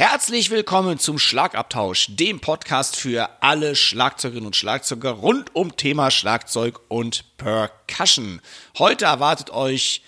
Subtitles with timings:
[0.00, 6.80] Herzlich willkommen zum Schlagabtausch, dem Podcast für alle Schlagzeugerinnen und Schlagzeuger rund um Thema Schlagzeug
[6.88, 8.40] und Percussion.
[8.78, 10.00] Heute erwartet euch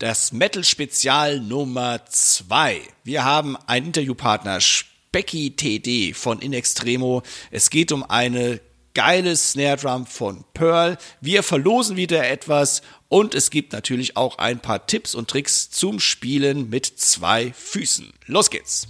[0.00, 2.82] das Metal-Spezial Nummer 2.
[3.04, 7.22] Wir haben einen Interviewpartner, Specky TD von In Extremo.
[7.50, 8.60] Es geht um eine
[8.92, 10.98] geile Snare Drum von Pearl.
[11.22, 16.00] Wir verlosen wieder etwas und es gibt natürlich auch ein paar Tipps und Tricks zum
[16.00, 18.12] Spielen mit zwei Füßen.
[18.26, 18.88] Los geht's!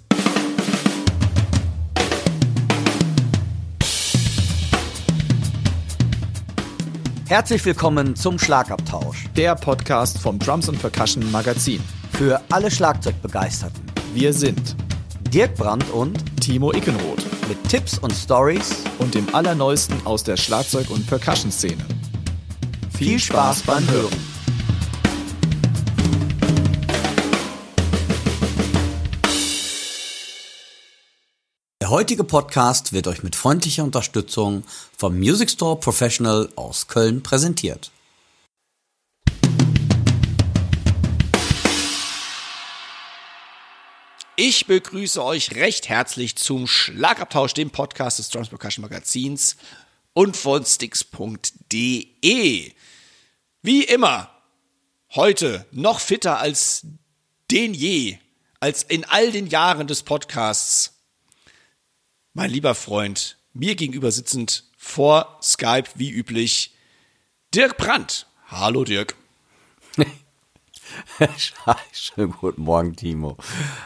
[7.29, 9.27] Herzlich willkommen zum Schlagabtausch.
[9.37, 11.79] Der Podcast vom Drums und Percussion Magazin.
[12.13, 13.83] Für alle Schlagzeugbegeisterten.
[14.15, 14.75] Wir sind
[15.31, 17.23] Dirk Brandt und Timo Ickenroth.
[17.47, 21.85] Mit Tipps und Stories und dem Allerneuesten aus der Schlagzeug- und Percussion-Szene.
[22.97, 24.38] Viel Spaß beim Hören.
[31.81, 34.65] Der heutige Podcast wird euch mit freundlicher Unterstützung
[34.97, 37.93] vom Music Store Professional aus Köln präsentiert.
[44.35, 49.57] Ich begrüße euch recht herzlich zum Schlagabtausch, dem Podcast des Drums Percussion Magazins
[50.15, 52.13] und von Sticks.de.
[53.63, 54.31] Wie immer,
[55.15, 56.85] heute noch fitter als
[57.53, 58.19] den je,
[58.59, 60.98] als in all den Jahren des Podcasts
[62.39, 66.73] mein lieber Freund, mir gegenüber sitzend vor Skype wie üblich,
[67.53, 68.29] Dirk Brandt.
[68.47, 69.17] Hallo Dirk.
[71.93, 73.37] Schönen guten Morgen, Timo.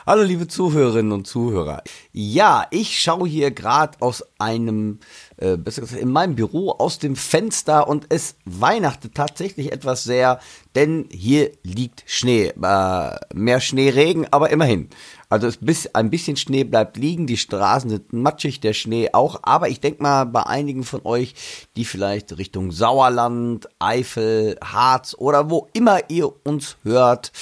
[0.05, 1.83] Hallo, liebe Zuhörerinnen und Zuhörer.
[2.13, 5.01] Ja, ich schaue hier gerade aus einem,
[5.39, 10.41] äh, besser gesagt, in meinem Büro aus dem Fenster und es weihnachtet tatsächlich etwas sehr,
[10.75, 12.49] denn hier liegt Schnee.
[12.49, 14.91] Äh, mehr Schneeregen, aber immerhin.
[15.33, 19.41] Also es bis, ein bisschen Schnee bleibt liegen, die Straßen sind matschig, der Schnee auch.
[19.43, 21.35] Aber ich denke mal, bei einigen von euch,
[21.75, 27.33] die vielleicht Richtung Sauerland, Eifel, Harz oder wo immer ihr uns hört,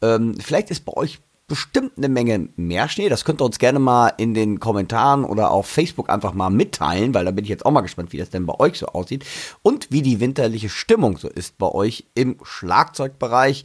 [0.00, 3.10] ähm, vielleicht ist bei euch bestimmt eine Menge mehr Schnee.
[3.10, 7.12] Das könnt ihr uns gerne mal in den Kommentaren oder auf Facebook einfach mal mitteilen,
[7.12, 9.26] weil da bin ich jetzt auch mal gespannt, wie das denn bei euch so aussieht
[9.60, 13.64] und wie die winterliche Stimmung so ist bei euch im Schlagzeugbereich.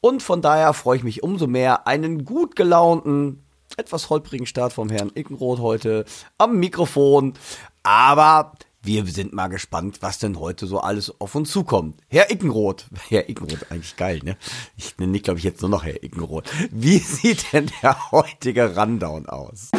[0.00, 3.44] Und von daher freue ich mich umso mehr, einen gut gelaunten,
[3.76, 6.04] etwas holprigen Start vom Herrn Ickenroth heute
[6.38, 7.34] am Mikrofon.
[7.82, 8.52] Aber
[8.82, 12.00] wir sind mal gespannt, was denn heute so alles auf uns zukommt.
[12.08, 14.38] Herr Ickenroth, Herr Ickenroth, eigentlich geil, ne?
[14.76, 16.50] Ich nenne glaube ich, jetzt nur noch Herr Ickenroth.
[16.70, 19.70] Wie sieht denn der heutige Rundown aus?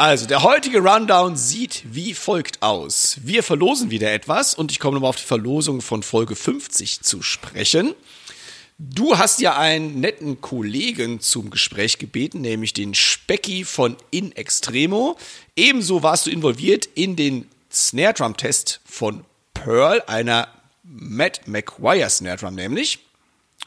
[0.00, 3.18] Also, der heutige Rundown sieht wie folgt aus.
[3.22, 7.20] Wir verlosen wieder etwas und ich komme nochmal auf die Verlosung von Folge 50 zu
[7.20, 7.92] sprechen.
[8.78, 15.18] Du hast ja einen netten Kollegen zum Gespräch gebeten, nämlich den Specky von In Extremo.
[15.54, 20.48] Ebenso warst du involviert in den Snare Drum Test von Pearl, einer
[20.82, 23.00] Matt McGuire Snare Drum nämlich.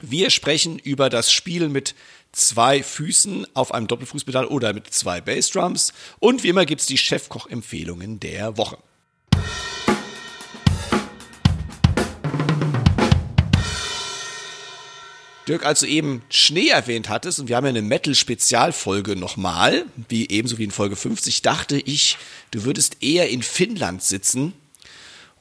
[0.02, 1.94] Wir sprechen über das Spielen mit
[2.34, 5.94] zwei Füßen auf einem Doppelfußpedal oder mit zwei Bassdrums.
[6.20, 8.78] Und wie immer gibt's die Chefkoch-Empfehlungen der Woche.
[15.48, 20.30] Dirk, als du eben Schnee erwähnt hattest, und wir haben ja eine Metal-Spezialfolge nochmal, wie
[20.30, 22.18] ebenso wie in Folge 50, dachte ich,
[22.52, 24.54] du würdest eher in Finnland sitzen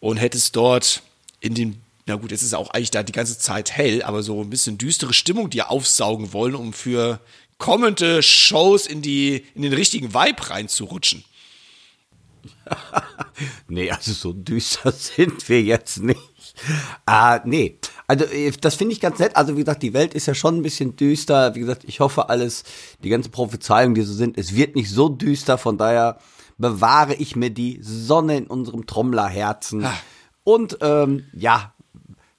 [0.00, 1.02] und hättest dort
[1.40, 4.40] in den na gut, es ist auch eigentlich da die ganze Zeit hell, aber so
[4.40, 7.20] ein bisschen düstere Stimmung dir aufsaugen wollen, um für
[7.58, 11.24] kommende Shows in die, in den richtigen Vibe reinzurutschen.
[13.68, 16.20] nee, also so düster sind wir jetzt nicht.
[17.06, 17.78] Ah, nee.
[18.06, 19.36] Also, äh, das finde ich ganz nett.
[19.36, 21.54] Also, wie gesagt, die Welt ist ja schon ein bisschen düster.
[21.54, 22.64] Wie gesagt, ich hoffe alles,
[23.02, 25.56] die ganzen Prophezeiungen, die so sind, es wird nicht so düster.
[25.56, 26.18] Von daher
[26.58, 29.84] bewahre ich mir die Sonne in unserem Trommlerherzen.
[29.84, 29.94] Ah.
[30.44, 31.71] Und ähm, ja,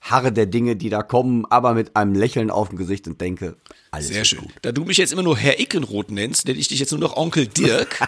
[0.04, 3.56] harre der Dinge, die da kommen, aber mit einem Lächeln auf dem Gesicht und denke,
[3.90, 4.40] alles Sehr schön.
[4.40, 4.52] Gut.
[4.62, 7.16] Da du mich jetzt immer nur Herr Ickenroth nennst, nenne ich dich jetzt nur noch
[7.16, 8.06] Onkel Dirk.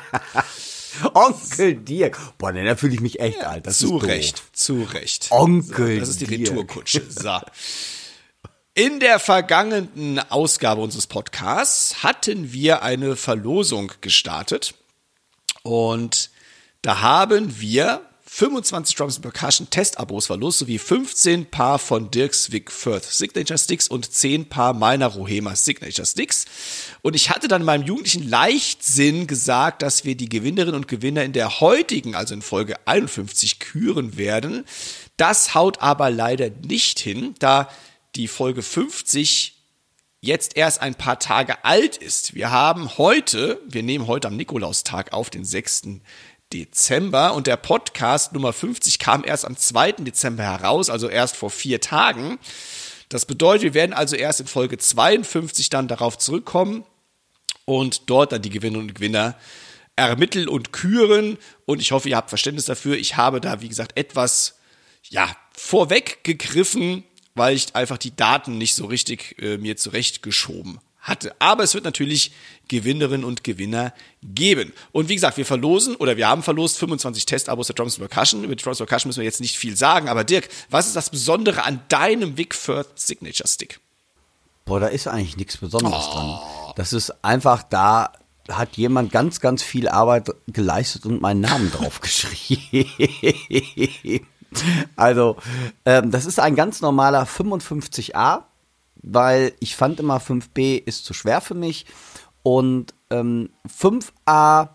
[1.14, 2.18] Onkel Dirk.
[2.36, 3.66] Boah, ne, da fühle ich mich echt ja, alt.
[3.66, 5.28] Das zu Recht, zu Recht.
[5.30, 7.02] Onkel so, Das ist die Retourkutsche.
[7.08, 7.40] So.
[8.74, 14.74] In der vergangenen Ausgabe unseres Podcasts hatten wir eine Verlosung gestartet
[15.62, 16.30] und
[16.82, 18.02] da haben wir
[18.36, 24.12] 25 Drums Percussion Testabos verlost, sowie 15 Paar von Dirks Vic Firth Signature Sticks und
[24.12, 26.44] 10 Paar meiner Rohema Signature Sticks.
[27.00, 31.24] Und ich hatte dann in meinem jugendlichen Leichtsinn gesagt, dass wir die Gewinnerinnen und Gewinner
[31.24, 34.66] in der heutigen, also in Folge 51, küren werden.
[35.16, 37.70] Das haut aber leider nicht hin, da
[38.16, 39.54] die Folge 50
[40.20, 42.34] jetzt erst ein paar Tage alt ist.
[42.34, 46.00] Wir haben heute, wir nehmen heute am Nikolaustag auf, den 6.
[46.64, 49.92] Dezember und der Podcast Nummer 50 kam erst am 2.
[49.92, 52.38] Dezember heraus, also erst vor vier Tagen.
[53.08, 56.84] Das bedeutet, wir werden also erst in Folge 52 dann darauf zurückkommen
[57.64, 59.36] und dort dann die Gewinnerinnen und Gewinner
[59.96, 61.38] ermitteln und küren.
[61.66, 62.96] Und ich hoffe, ihr habt Verständnis dafür.
[62.96, 64.58] Ich habe da, wie gesagt, etwas,
[65.08, 67.04] ja, vorweggegriffen,
[67.34, 71.34] weil ich einfach die Daten nicht so richtig äh, mir zurechtgeschoben hatte.
[71.38, 72.32] Aber es wird natürlich
[72.68, 73.92] Gewinnerinnen und Gewinner
[74.22, 74.72] geben.
[74.92, 78.44] Und wie gesagt, wir verlosen oder wir haben verlost 25 Testabos der Drums Percussion.
[78.44, 80.08] Über die Drums Percussion müssen wir jetzt nicht viel sagen.
[80.08, 83.80] Aber Dirk, was ist das Besondere an deinem Vic Firth Signature Stick?
[84.64, 86.12] Boah, da ist eigentlich nichts Besonderes oh.
[86.12, 86.38] dran.
[86.74, 88.12] Das ist einfach da
[88.48, 92.86] hat jemand ganz, ganz viel Arbeit geleistet und meinen Namen draufgeschrieben.
[94.96, 95.36] also,
[95.84, 98.44] ähm, das ist ein ganz normaler 55a
[99.02, 101.86] weil ich fand immer 5b ist zu schwer für mich.
[102.42, 104.68] Und ähm, 5a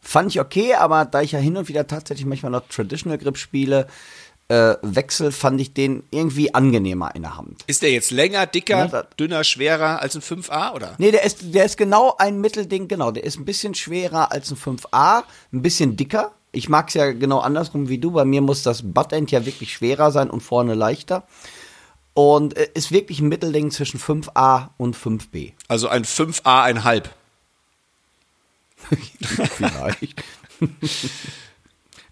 [0.00, 3.36] fand ich okay, aber da ich ja hin und wieder tatsächlich manchmal noch Traditional Grip
[3.36, 3.86] spiele,
[4.50, 7.62] äh, Wechsel fand ich den irgendwie angenehmer in der Hand.
[7.68, 10.94] Ist der jetzt länger, dicker, ja, dünner, schwerer als ein 5a oder?
[10.98, 13.12] Nee, der ist, der ist genau ein Mittelding, genau.
[13.12, 16.32] Der ist ein bisschen schwerer als ein 5a, ein bisschen dicker.
[16.50, 18.10] Ich mag es ja genau andersrum wie du.
[18.10, 21.22] Bei mir muss das Buttend ja wirklich schwerer sein und vorne leichter.
[22.14, 25.52] Und äh, ist wirklich ein Mittelding zwischen 5a und 5b.
[25.68, 27.14] Also ein 5a ein halb.
[29.20, 30.22] Vielleicht.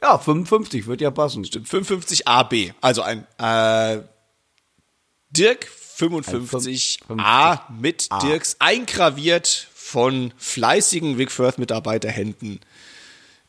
[0.03, 1.45] ja, 55 wird ja passen.
[1.45, 2.55] Stimmt, 55 AB.
[2.81, 4.03] Also ein äh,
[5.31, 8.21] Dirk 55 ein A mit A.
[8.21, 12.61] Dirks eingraviert von fleißigen Vic Firth Mitarbeiterhänden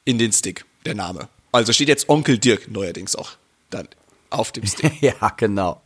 [0.04, 1.30] in den Stick, der Name.
[1.52, 3.34] Also steht jetzt Onkel Dirk neuerdings auch
[3.70, 3.88] dann
[4.30, 5.02] auf dem Stick.
[5.02, 5.82] ja, genau.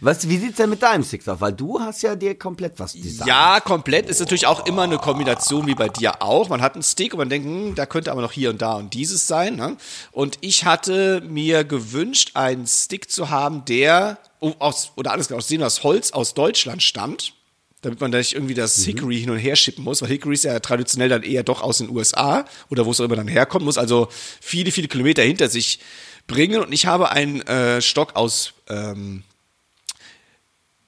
[0.00, 1.40] Was, wie sieht's denn mit deinem Stick aus?
[1.40, 3.28] Weil du hast ja dir komplett was designt.
[3.28, 6.48] Ja, komplett ist natürlich auch immer eine Kombination wie bei dir auch.
[6.48, 8.74] Man hat einen Stick und man denkt, hm, da könnte aber noch hier und da
[8.74, 9.56] und dieses sein.
[9.56, 9.76] Ne?
[10.10, 14.18] Und ich hatte mir gewünscht, einen Stick zu haben, der
[14.58, 17.34] aus, oder alles aus sehen aus Holz aus Deutschland stammt.
[17.82, 18.84] Damit man da nicht irgendwie das mhm.
[18.84, 21.78] Hickory hin und her schippen muss, weil Hickory ist ja traditionell dann eher doch aus
[21.78, 24.06] den USA oder wo es auch immer dann herkommen muss, also
[24.40, 25.80] viele, viele Kilometer hinter sich
[26.26, 26.62] bringen.
[26.62, 29.22] Und ich habe einen äh, Stock aus, ähm,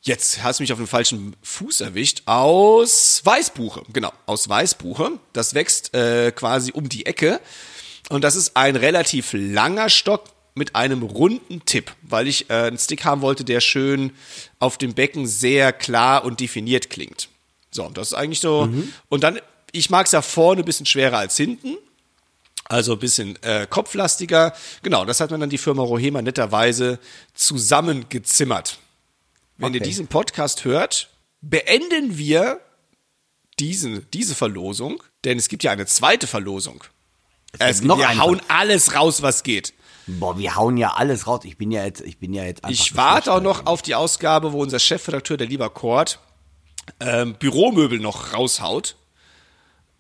[0.03, 3.83] jetzt hast du mich auf den falschen Fuß erwischt, aus Weißbuche.
[3.93, 5.13] Genau, aus Weißbuche.
[5.33, 7.41] Das wächst äh, quasi um die Ecke.
[8.11, 12.79] Und das ist ein relativ langer Stock mit einem runden Tipp, weil ich äh, einen
[12.79, 14.13] Stick haben wollte, der schön
[14.61, 17.29] auf dem Becken sehr klar und definiert klingt.
[17.71, 18.67] So, das ist eigentlich so.
[18.67, 18.93] Mhm.
[19.09, 19.41] Und dann,
[19.73, 21.77] ich mag es ja vorne ein bisschen schwerer als hinten.
[22.67, 24.55] Also ein bisschen äh, kopflastiger.
[24.83, 26.99] Genau, das hat man dann die Firma Rohema netterweise
[27.35, 28.79] zusammengezimmert.
[29.57, 29.79] Wenn okay.
[29.79, 32.61] ihr diesen Podcast hört, beenden wir
[33.59, 36.83] diese, diese Verlosung, denn es gibt ja eine zweite Verlosung.
[37.59, 39.75] Es, es noch wir hauen alles raus, was geht.
[40.07, 41.41] Boah, wir hauen ja alles raus.
[41.45, 44.53] Ich bin ja jetzt, ich bin ja jetzt Ich warte auch noch auf die Ausgabe,
[44.53, 46.19] wo unser Chefredakteur, der lieber Kort,
[47.01, 48.97] ähm, Büromöbel noch raushaut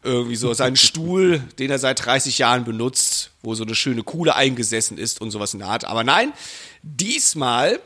[0.05, 4.37] irgendwie so seinen Stuhl, den er seit 30 Jahren benutzt, wo so eine schöne Kuhle
[4.37, 5.85] eingesessen ist und sowas in der Art.
[5.87, 6.33] Aber nein,
[6.83, 7.81] diesmal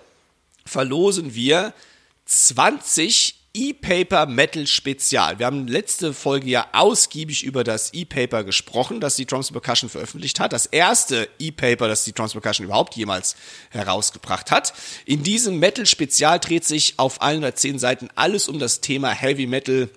[0.67, 1.73] verlosen wir
[2.27, 5.39] 20 E-Paper Metal Spezial.
[5.39, 10.39] Wir haben letzte Folge ja ausgiebig über das E-Paper gesprochen, das die Drums Percussion veröffentlicht
[10.39, 10.53] hat.
[10.53, 13.37] Das erste E-Paper, das die Drums Percussion überhaupt jemals
[13.71, 14.75] herausgebracht hat.
[15.07, 19.89] In diesem Metal Spezial dreht sich auf 110 Seiten alles um das Thema Heavy Metal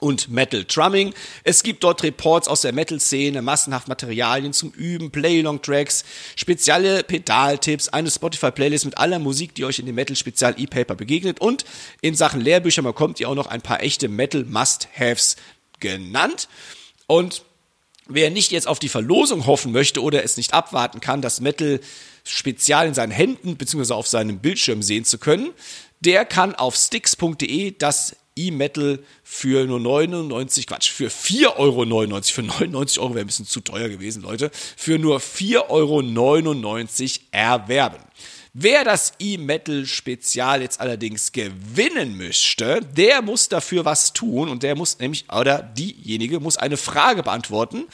[0.00, 1.14] und Metal Drumming.
[1.44, 6.04] Es gibt dort Reports aus der Metal-Szene, massenhaft Materialien zum Üben, Play-Long-Tracks,
[6.36, 11.64] spezielle Pedaltipps, eine Spotify-Playlist mit aller Musik, die euch in dem Metal-Spezial-E-Paper begegnet und
[12.00, 15.36] in Sachen Lehrbücher bekommt ihr auch noch ein paar echte Metal-Must-Haves
[15.80, 16.48] genannt.
[17.06, 17.42] Und
[18.06, 21.80] wer nicht jetzt auf die Verlosung hoffen möchte oder es nicht abwarten kann, das Metal
[22.24, 23.94] Spezial in seinen Händen bzw.
[23.94, 25.50] auf seinem Bildschirm sehen zu können,
[26.00, 33.00] der kann auf sticks.de das E-Metal für nur 99, Quatsch, für 4,99 Euro, für 99
[33.00, 37.98] Euro wäre ein bisschen zu teuer gewesen, Leute, für nur 4,99 Euro erwerben.
[38.54, 44.98] Wer das E-Metal-Spezial jetzt allerdings gewinnen möchte, der muss dafür was tun und der muss
[44.98, 47.84] nämlich, oder diejenige muss eine Frage beantworten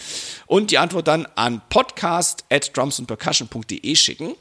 [0.46, 4.36] und die Antwort dann an podcast at drumsandpercussion.de schicken.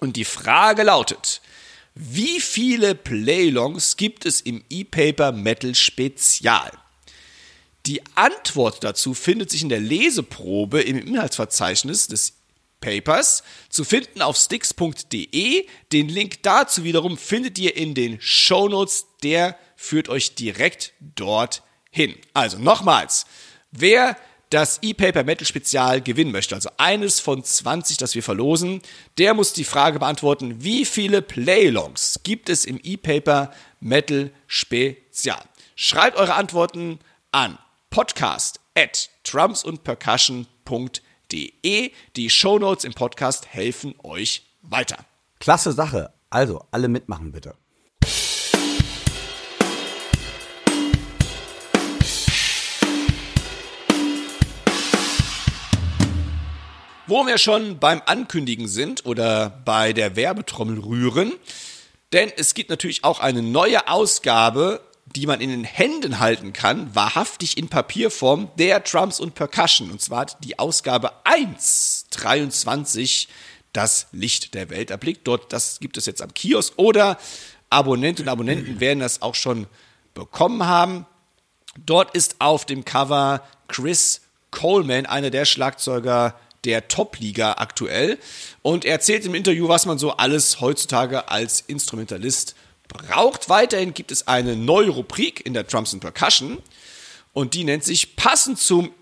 [0.00, 1.40] Und die Frage lautet,
[2.00, 6.70] wie viele Playlongs gibt es im E-Paper Metal Spezial?
[7.86, 12.34] Die Antwort dazu findet sich in der Leseprobe im Inhaltsverzeichnis des
[12.80, 15.66] Papers zu finden auf sticks.de.
[15.92, 19.06] Den Link dazu wiederum findet ihr in den Shownotes.
[19.24, 22.14] Der führt euch direkt dorthin.
[22.32, 23.26] Also nochmals,
[23.72, 24.16] wer
[24.50, 28.80] das E-Paper Metal Spezial gewinnen möchte, also eines von 20, das wir verlosen,
[29.18, 35.42] der muss die Frage beantworten, wie viele Playlongs gibt es im E-Paper Metal Spezial?
[35.76, 36.98] Schreibt eure Antworten
[37.30, 37.58] an
[37.90, 41.92] podcast at trumpsundpercussion.de.
[42.16, 44.96] Die Shownotes im Podcast helfen euch weiter.
[45.40, 46.12] Klasse Sache.
[46.30, 47.54] Also, alle mitmachen bitte.
[57.08, 61.32] Wo wir schon beim Ankündigen sind oder bei der Werbetrommel rühren,
[62.12, 66.94] denn es gibt natürlich auch eine neue Ausgabe, die man in den Händen halten kann,
[66.94, 69.90] wahrhaftig in Papierform, der Drums und Percussion.
[69.90, 73.28] Und zwar die Ausgabe 1, 23,
[73.72, 75.26] das Licht der Welt erblickt.
[75.26, 77.16] Dort, das gibt es jetzt am Kiosk oder
[77.70, 79.66] Abonnentinnen und Abonnenten werden das auch schon
[80.12, 81.06] bekommen haben.
[81.86, 86.34] Dort ist auf dem Cover Chris Coleman, einer der Schlagzeuger
[86.64, 88.18] der Top-Liga aktuell.
[88.62, 92.54] Und er erzählt im Interview, was man so alles heutzutage als Instrumentalist
[92.88, 93.48] braucht.
[93.48, 96.58] Weiterhin gibt es eine neue Rubrik in der Drums and Percussion.
[97.32, 98.92] Und die nennt sich passend zum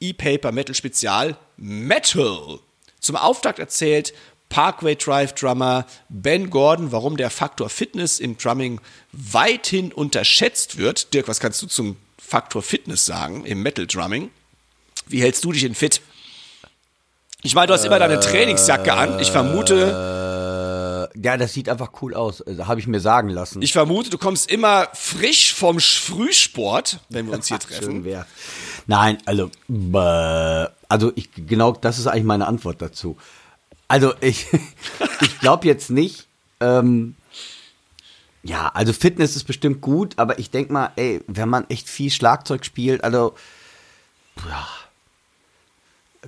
[0.00, 2.58] E-Paper Metal Spezial Metal.
[3.00, 4.12] Zum Auftakt erzählt
[4.48, 8.80] Parkway Drive Drummer Ben Gordon, warum der Faktor Fitness im Drumming
[9.12, 11.12] weithin unterschätzt wird.
[11.14, 14.30] Dirk, was kannst du zum Faktor Fitness sagen im Metal Drumming?
[15.06, 16.00] Wie hältst du dich in fit?
[17.42, 19.20] Ich meine, du hast immer deine Trainingsjacke an.
[19.20, 21.10] Ich vermute.
[21.14, 22.42] Äh, ja, das sieht einfach cool aus.
[22.42, 23.62] Also, Habe ich mir sagen lassen.
[23.62, 28.04] Ich vermute, du kommst immer frisch vom Frühsport, wenn wir uns hier Schön treffen.
[28.04, 28.26] wär.
[28.86, 29.50] Nein, also,
[30.88, 33.16] also ich, genau, das ist eigentlich meine Antwort dazu.
[33.86, 34.46] Also ich,
[35.20, 36.26] ich glaube jetzt nicht,
[36.60, 37.14] ähm,
[38.42, 42.10] ja, also Fitness ist bestimmt gut, aber ich denk mal, ey, wenn man echt viel
[42.10, 43.34] Schlagzeug spielt, also,
[44.48, 44.66] ja,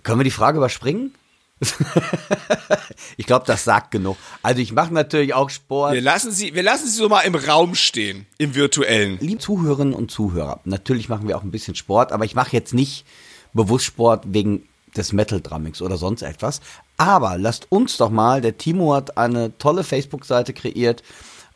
[0.02, 1.14] können wir die Frage überspringen?
[3.16, 4.16] ich glaube, das sagt genug.
[4.42, 5.92] Also ich mache natürlich auch Sport.
[5.92, 9.18] Wir lassen sie, wir lassen sie so mal im Raum stehen, im virtuellen.
[9.20, 12.72] Liebe Zuhörerinnen und Zuhörer, natürlich machen wir auch ein bisschen Sport, aber ich mache jetzt
[12.72, 13.04] nicht
[13.52, 14.66] bewusst Sport wegen
[14.96, 16.60] des Metal Drummings oder sonst etwas.
[16.96, 21.02] Aber lasst uns doch mal, der Timo hat eine tolle Facebook-Seite kreiert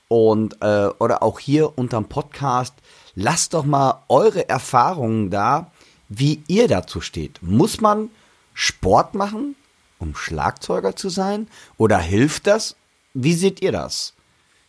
[0.09, 2.75] und äh, oder auch hier unterm Podcast,
[3.15, 5.71] lasst doch mal eure Erfahrungen da,
[6.09, 7.43] wie ihr dazu steht.
[7.43, 8.11] Muss man
[8.54, 9.56] Sport machen,
[9.99, 11.49] um Schlagzeuger zu sein?
[11.76, 12.76] Oder hilft das?
[13.12, 14.14] Wie seht ihr das?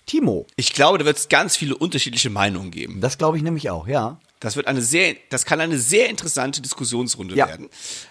[0.05, 3.01] Timo, Ich glaube, da wird es ganz viele unterschiedliche Meinungen geben.
[3.01, 4.19] das glaube ich nämlich auch, ja.
[4.45, 7.47] Das wird eine sehr, das kann eine sehr interessante Diskussionsrunde Ja.
[7.47, 7.67] werden.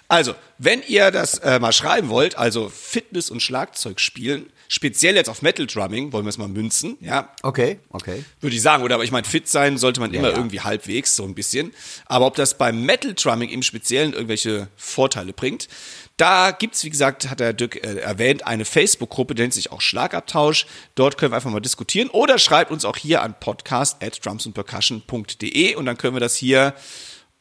[0.08, 5.28] Also, wenn ihr das äh, mal schreiben wollt, also Fitness und Schlagzeug spielen, speziell jetzt
[5.30, 8.24] auf Metal Drumming, wollen wir es mal münzen, ja, Okay, okay.
[8.40, 10.36] würde ich sagen, oder aber ich meine, fit sein sollte man immer ja.
[10.36, 11.72] irgendwie halbwegs, so ein bisschen.
[12.06, 15.68] Aber ob das beim Metal Drumming im Speziellen irgendwelche Vorteile bringt,
[16.16, 19.80] da gibt's wie gesagt, hat der Dirk äh, erwähnt, eine Facebook-Gruppe, die nennt sich auch
[19.80, 20.66] Schlagabtausch.
[20.94, 22.08] Dort können wir einfach mal diskutieren.
[22.10, 26.74] Oder schreibt uns auch hier an podcast at drumsandpercussion.de und dann können wir das hier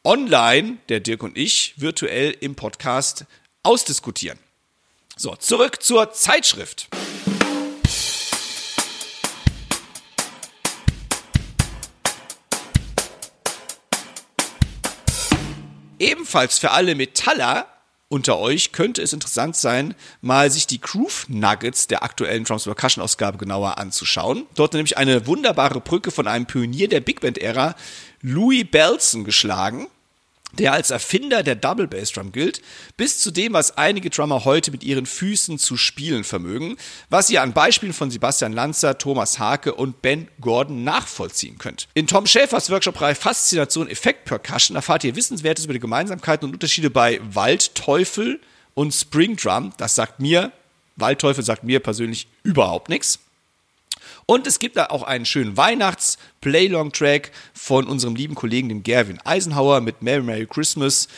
[0.02, 3.26] online, der Dirk und ich, virtuell im Podcast
[3.62, 4.38] ausdiskutieren.
[5.16, 6.88] So, zurück zur Zeitschrift.
[16.00, 17.73] Ebenfalls für alle Metaller
[18.08, 23.02] unter euch könnte es interessant sein, mal sich die Groove Nuggets der aktuellen Drums Percussion
[23.02, 24.46] Ausgabe genauer anzuschauen.
[24.54, 27.74] Dort nämlich eine wunderbare Brücke von einem Pionier der Big Band Ära,
[28.20, 29.88] Louis Belson, geschlagen
[30.56, 32.62] der als Erfinder der Double Bass Drum gilt,
[32.96, 36.76] bis zu dem, was einige Drummer heute mit ihren Füßen zu spielen vermögen,
[37.10, 41.88] was ihr an Beispielen von Sebastian Lanzer, Thomas Hake und Ben Gordon nachvollziehen könnt.
[41.94, 46.90] In Tom Schäfers Workshop-Reihe Faszination Effekt Percussion erfahrt ihr Wissenswertes über die Gemeinsamkeiten und Unterschiede
[46.90, 48.40] bei Waldteufel
[48.74, 49.72] und Spring Drum.
[49.76, 50.52] Das sagt mir,
[50.96, 53.18] Waldteufel sagt mir persönlich überhaupt nichts.
[54.26, 59.80] Und es gibt da auch einen schönen Weihnachts-Playlong-Track von unserem lieben Kollegen, dem Gerwin Eisenhower
[59.80, 61.08] mit Merry Merry Christmas.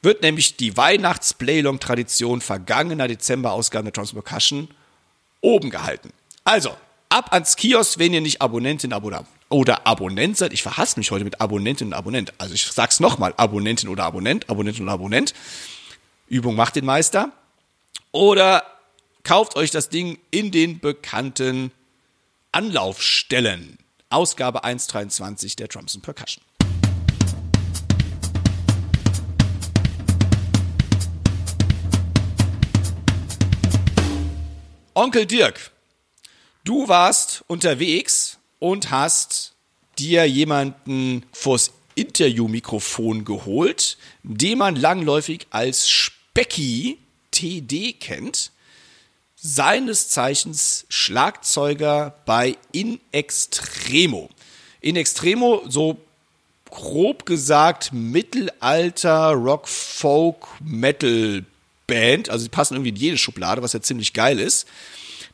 [0.00, 4.68] Wird nämlich die Weihnachts-Playlong-Tradition vergangener Dezember-Ausgaben der Trans Percussion
[5.40, 6.10] oben gehalten.
[6.44, 6.74] Also,
[7.08, 10.52] ab ans Kiosk, wenn ihr nicht Abonnentin oder, oder Abonnent seid.
[10.52, 12.32] Ich verhasse mich heute mit Abonnentin und Abonnent.
[12.38, 15.34] Also ich sag's nochmal, Abonnentin oder Abonnent, Abonnentin oder Abonnent.
[16.28, 17.32] Übung macht den Meister.
[18.12, 18.62] Oder
[19.24, 21.72] kauft euch das Ding in den bekannten
[22.52, 23.78] Anlaufstellen.
[24.10, 26.42] Ausgabe 1.23 der Drums and Percussion.
[34.94, 35.70] Onkel Dirk,
[36.64, 39.54] du warst unterwegs und hast
[39.98, 46.98] dir jemanden vors Interviewmikrofon geholt, den man langläufig als Specki
[47.30, 48.52] TD kennt.
[49.40, 54.30] Seines Zeichens Schlagzeuger bei In Extremo.
[54.80, 55.96] In Extremo, so
[56.68, 61.44] grob gesagt, Mittelalter Rock, Folk, Metal
[61.86, 62.30] Band.
[62.30, 64.66] Also sie passen irgendwie in jede Schublade, was ja ziemlich geil ist.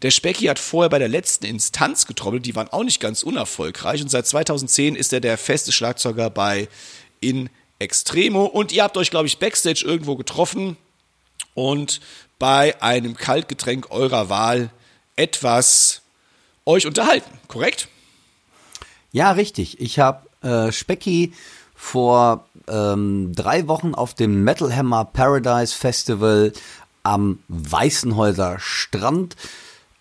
[0.03, 4.03] Der Specky hat vorher bei der letzten Instanz getrommelt, die waren auch nicht ganz unerfolgreich.
[4.03, 6.69] Und seit 2010 ist er der feste Schlagzeuger bei
[7.21, 8.45] In Extremo.
[8.45, 10.77] Und ihr habt euch, glaube ich, backstage irgendwo getroffen
[11.55, 12.01] und
[12.39, 14.71] bei einem Kaltgetränk eurer Wahl
[15.17, 16.03] etwas
[16.67, 17.89] euch unterhalten, korrekt?
[19.13, 19.81] Ja, richtig.
[19.81, 21.33] Ich habe äh, Specky
[21.75, 26.53] vor ähm, drei Wochen auf dem Metal Hammer Paradise Festival
[27.03, 29.37] am Weißenhäuser Strand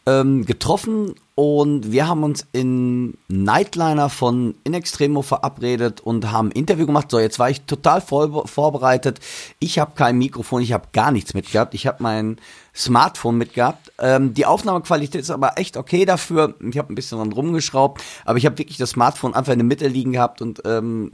[0.05, 6.51] ähm, getroffen und wir haben uns in Nightliner von In Extremo verabredet und haben ein
[6.51, 7.09] Interview gemacht.
[7.09, 9.19] So, jetzt war ich total voll vorbereitet.
[9.59, 11.73] Ich habe kein Mikrofon, ich habe gar nichts mitgehabt.
[11.73, 12.37] Ich habe mein
[12.75, 13.91] Smartphone mitgehabt.
[13.97, 16.53] Ähm, die Aufnahmequalität ist aber echt okay dafür.
[16.69, 19.65] Ich habe ein bisschen dran rumgeschraubt, aber ich habe wirklich das Smartphone einfach in der
[19.67, 21.13] Mitte liegen gehabt und ähm,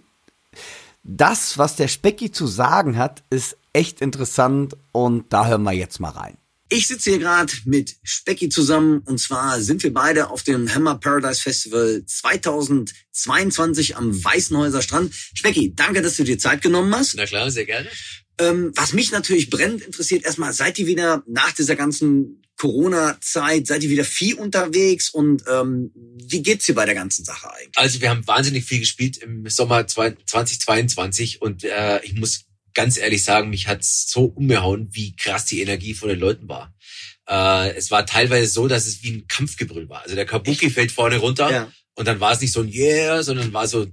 [1.03, 5.99] das, was der Specki zu sagen hat, ist echt interessant und da hören wir jetzt
[5.99, 6.38] mal rein.
[6.71, 10.99] Ich sitze hier gerade mit Specki zusammen und zwar sind wir beide auf dem Hammer
[10.99, 15.11] Paradise Festival 2022 am Weißenhäuser Strand.
[15.33, 17.15] Specki, danke, dass du dir Zeit genommen hast.
[17.15, 17.89] Na klar, sehr gerne.
[18.39, 23.83] Ähm, was mich natürlich brennend interessiert, erstmal, seid ihr wieder nach dieser ganzen Corona-Zeit, seid
[23.83, 27.77] ihr wieder viel unterwegs und ähm, wie geht's dir bei der ganzen Sache eigentlich?
[27.77, 33.23] Also wir haben wahnsinnig viel gespielt im Sommer 2022 und äh, ich muss ganz ehrlich
[33.23, 36.73] sagen, mich hat's so umgehauen, wie krass die Energie von den Leuten war.
[37.27, 40.03] Äh, es war teilweise so, dass es wie ein Kampfgebrüll war.
[40.03, 40.75] Also der Kabuki Echt?
[40.75, 41.71] fällt vorne runter ja.
[41.95, 43.87] und dann war es nicht so ein Yeah, sondern war so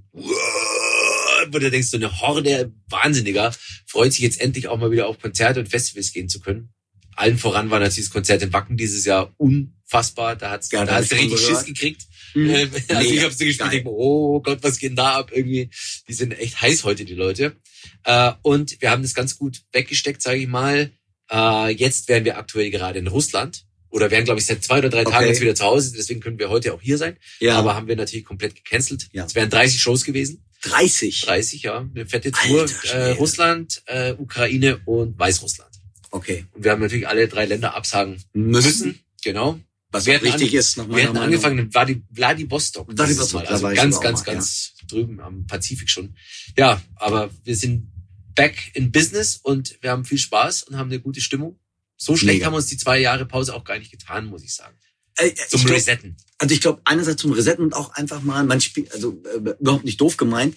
[1.53, 3.53] wo du denkst, so eine Horde Wahnsinniger
[3.85, 6.73] freut sich jetzt endlich auch mal wieder auf Konzerte und Festivals gehen zu können.
[7.15, 10.35] Allen voran war natürlich das Konzert in Wacken dieses Jahr unfassbar.
[10.35, 12.03] Da hat's, ja, da hast du richtig Schiss gekriegt.
[12.35, 12.49] Mhm.
[12.49, 15.31] Ähm, also ich habe so gespielt, denke, oh Gott, was geht denn da ab?
[15.33, 15.69] Irgendwie,
[16.07, 17.55] die sind echt heiß heute, die Leute.
[18.03, 20.91] Äh, und wir haben das ganz gut weggesteckt, sage ich mal.
[21.29, 24.89] Äh, jetzt wären wir aktuell gerade in Russland oder wären, glaube ich, seit zwei oder
[24.89, 25.93] drei Tagen jetzt wieder zu Hause.
[25.95, 27.17] Deswegen können wir heute auch hier sein.
[27.39, 27.57] Ja.
[27.57, 29.07] Aber haben wir natürlich komplett gecancelt.
[29.11, 29.25] Ja.
[29.25, 30.43] Es wären 30 Shows gewesen.
[30.63, 31.21] 30?
[31.21, 31.87] 30, ja.
[31.93, 32.65] Eine fette Tour.
[32.91, 35.71] Äh, Russland, äh, Ukraine und Weißrussland.
[36.11, 36.45] Okay.
[36.53, 38.67] Und wir haben natürlich alle drei Länder absagen müssen.
[38.67, 38.99] müssen.
[39.23, 39.59] Genau.
[39.91, 40.97] Was wir wichtig an, ist, nochmal.
[40.97, 42.91] Wir hatten angefangen in Vladi, Vladivostok.
[42.93, 44.87] Vladivostok, also ganz, ganz, mal, ganz ja.
[44.87, 46.15] drüben am Pazifik schon.
[46.57, 47.91] Ja, aber wir sind
[48.35, 51.59] back in Business und wir haben viel Spaß und haben eine gute Stimmung.
[51.95, 52.47] So schlecht Mega.
[52.47, 54.77] haben wir uns die zwei Jahre Pause auch gar nicht getan, muss ich sagen.
[55.15, 56.15] Äh, zum glaub, Resetten.
[56.37, 59.85] Also ich glaube, einerseits zum Resetten und auch einfach mal, man spielt, also äh, überhaupt
[59.85, 60.55] nicht doof gemeint,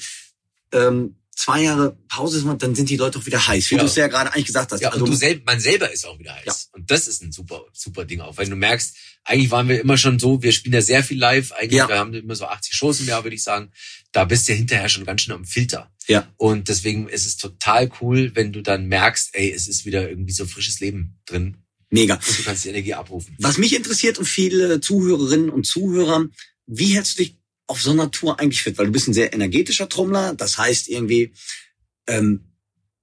[0.72, 3.80] ähm, zwei Jahre Pause ist, dann sind die Leute auch wieder heiß, wie ja.
[3.80, 4.80] du es ja gerade eigentlich gesagt hast.
[4.80, 6.44] Ja, also, und du selber, man selber ist auch wieder heiß.
[6.44, 6.54] Ja.
[6.72, 9.96] Und das ist ein super, super Ding auch, wenn du merkst, eigentlich waren wir immer
[9.96, 11.88] schon so, wir spielen ja sehr viel live, eigentlich, ja.
[11.88, 13.70] wir haben immer so 80 Shows im Jahr, würde ich sagen.
[14.12, 15.90] Da bist du ja hinterher schon ganz schön am Filter.
[16.08, 16.30] Ja.
[16.36, 20.32] Und deswegen ist es total cool, wenn du dann merkst, ey, es ist wieder irgendwie
[20.32, 21.56] so frisches Leben drin.
[21.88, 22.16] Mega.
[22.16, 23.34] Und du kannst die Energie abrufen.
[23.38, 26.26] Was mich interessiert und viele Zuhörerinnen und Zuhörer,
[26.66, 27.39] wie hältst du dich
[27.70, 28.76] auf so einer Tour eigentlich fit?
[28.78, 30.34] Weil du bist ein sehr energetischer Trommler.
[30.34, 31.32] Das heißt irgendwie,
[32.06, 32.50] ähm,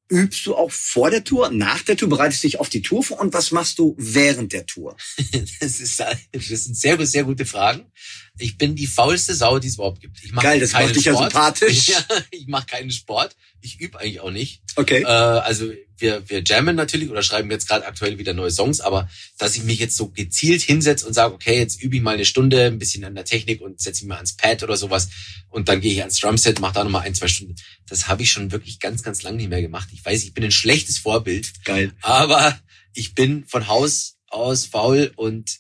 [0.09, 3.19] übst du auch vor der Tour, nach der Tour, bereitest dich auf die Tour vor
[3.19, 4.95] und was machst du während der Tour?
[5.59, 7.91] das, ist, das sind sehr, sehr gute Fragen.
[8.39, 10.23] Ich bin die faulste Sau, die es überhaupt gibt.
[10.23, 11.87] Ich mach Geil, das macht dich ja sympathisch.
[11.87, 13.35] Ja, ich mache keinen Sport.
[13.61, 14.61] Ich übe eigentlich auch nicht.
[14.75, 15.01] Okay.
[15.01, 19.09] Äh, also wir, wir jammen natürlich oder schreiben jetzt gerade aktuell wieder neue Songs, aber
[19.37, 22.25] dass ich mich jetzt so gezielt hinsetze und sage, okay, jetzt übe ich mal eine
[22.25, 25.09] Stunde ein bisschen an der Technik und setze mich mal ans Pad oder sowas
[25.49, 27.55] und dann gehe ich ans Drumset, mache da nochmal ein, zwei Stunden.
[27.87, 29.89] Das habe ich schon wirklich ganz, ganz lange nicht mehr gemacht.
[29.93, 31.51] Ich weiß, ich bin ein schlechtes Vorbild.
[31.63, 31.93] Geil.
[32.01, 32.59] Aber
[32.93, 35.59] ich bin von Haus aus faul und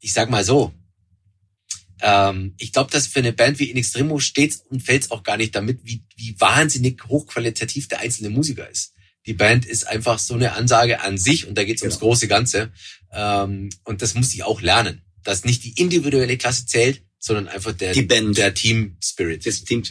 [0.00, 0.72] ich sag mal so,
[2.02, 5.36] ähm, ich glaube, dass für eine Band wie In Extremo steht und fällt auch gar
[5.36, 8.92] nicht damit, wie, wie wahnsinnig hochqualitativ der einzelne Musiker ist.
[9.24, 12.08] Die Band ist einfach so eine Ansage an sich und da geht es ums genau.
[12.08, 12.72] große Ganze.
[13.12, 15.02] Ähm, und das muss ich auch lernen.
[15.24, 18.36] dass nicht die individuelle Klasse zählt, sondern einfach der, Die Band.
[18.36, 19.46] der Team Spirit.
[19.46, 19.84] das Team.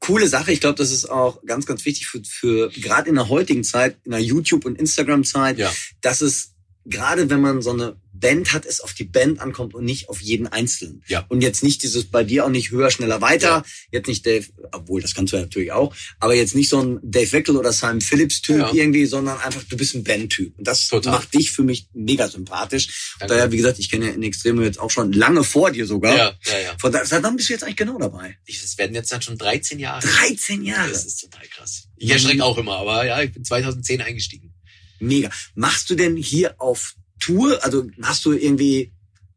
[0.00, 0.50] Coole Sache.
[0.52, 3.98] Ich glaube, das ist auch ganz, ganz wichtig für, für gerade in der heutigen Zeit,
[4.04, 5.72] in der YouTube- und Instagram-Zeit, Ja.
[6.00, 9.84] dass es gerade wenn man so eine Band hat, es auf die Band ankommt und
[9.84, 11.02] nicht auf jeden Einzelnen.
[11.06, 11.24] Ja.
[11.28, 13.48] Und jetzt nicht dieses bei dir auch nicht höher, schneller, weiter.
[13.48, 13.64] Ja.
[13.90, 16.98] Jetzt nicht Dave, obwohl das kannst du ja natürlich auch, aber jetzt nicht so ein
[17.02, 18.72] Dave Weckel oder Simon Phillips Typ Ja.
[18.72, 20.58] irgendwie, sondern einfach du bist ein Band-Typ.
[20.58, 21.12] Und das Total.
[21.12, 23.14] macht dich für mich mega sympathisch.
[23.18, 23.34] Danke.
[23.34, 26.16] Daher, wie gesagt, ich kenne ja in Extremo jetzt auch schon lange vor dir sogar.
[26.16, 26.76] Ja, ja, ja.
[26.78, 28.36] Von da, seit wann bist du jetzt eigentlich genau dabei?
[28.46, 30.06] Das werden jetzt dann schon 13 Jahre.
[30.06, 30.90] 13 Jahre.
[30.90, 31.88] Das ist total krass.
[31.96, 34.54] Ich erschrecke auch immer, aber ja, ich bin 2010 eingestiegen.
[35.00, 35.30] Mega.
[35.54, 38.92] Machst du denn hier auf Tour, also hast du irgendwie,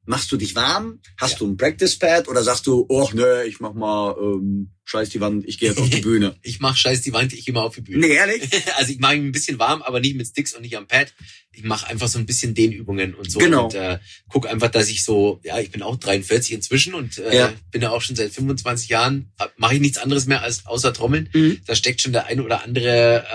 [0.06, 1.00] machst du dich warm?
[1.18, 1.38] Hast Ja.
[1.40, 5.22] du ein Practice Pad oder sagst du, oh ne, ich mach mal ähm, scheiß die
[5.22, 6.36] Wand, ich gehe jetzt auf die Bühne?
[6.42, 8.00] Ich mache scheiß die Wand, ich gehe mal auf die Bühne.
[8.08, 8.42] nee, ehrlich?
[8.78, 11.14] Also ich mache ihn ein bisschen warm, aber nicht mit Sticks und nicht am Pad.
[11.54, 13.38] Ich mache einfach so ein bisschen Dehnübungen und so.
[13.40, 13.66] Genau.
[13.66, 17.36] Und äh, guck einfach, dass ich so, ja, ich bin auch 43 inzwischen und äh,
[17.36, 17.54] Ja.
[17.72, 21.30] bin ja auch schon seit 25 Jahren, mache ich nichts anderes mehr als außer Trommeln.
[21.34, 21.60] Mhm.
[21.66, 23.26] Da steckt schon der eine oder andere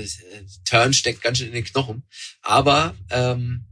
[0.00, 0.06] äh,
[0.64, 2.04] Turn steckt ganz schön in den Knochen.
[2.42, 3.64] Aber ähm,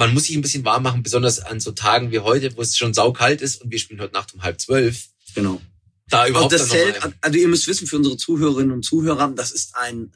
[0.00, 2.76] man muss sich ein bisschen warm machen, besonders an so Tagen wie heute, wo es
[2.76, 5.08] schon saukalt ist und wir spielen heute Nacht um halb zwölf.
[5.34, 5.60] Genau.
[6.08, 9.52] Da Und überhaupt das Zelt, also ihr müsst wissen, für unsere Zuhörerinnen und Zuhörer, das
[9.52, 10.10] ist ein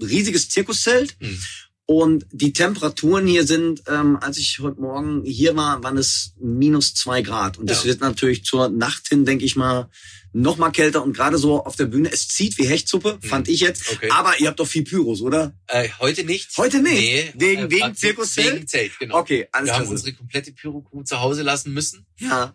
[0.00, 1.16] riesiges Zirkuszelt.
[1.20, 1.38] Mhm.
[1.86, 6.94] Und die Temperaturen hier sind, ähm, als ich heute Morgen hier war, waren es minus
[6.94, 7.58] zwei Grad.
[7.58, 7.90] Und das Ja.
[7.90, 9.88] wird natürlich zur Nacht hin, denke ich mal,
[10.32, 11.02] noch mal kälter.
[11.02, 13.90] Und gerade so auf der Bühne, es zieht wie Hechtsuppe, fand ich jetzt.
[13.92, 14.08] Okay.
[14.10, 15.54] Aber ihr habt doch viel Pyros, oder?
[15.66, 16.56] Äh, heute nicht.
[16.56, 16.94] Heute nicht?
[16.94, 18.54] Nee, Wegen- äh, wegen Zirkuszelt?
[18.56, 19.18] Wegen Zelt, genau.
[19.18, 19.92] Okay, alles Wir haben klar.
[19.92, 22.06] unsere komplette Pyro-Crew zu Hause lassen müssen.
[22.18, 22.54] Ja.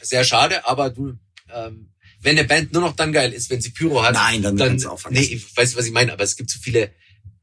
[0.00, 1.14] Äh, sehr schade, aber du,
[1.52, 4.56] ähm, wenn eine Band nur noch dann geil ist, wenn sie Pyro hat, Nein, dann,
[4.56, 5.28] dann, auch vergessen.
[5.30, 6.84] nee, ich weiß, was ich meine, aber es gibt so viele,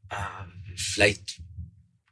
[0.09, 0.15] äh,
[0.75, 1.39] vielleicht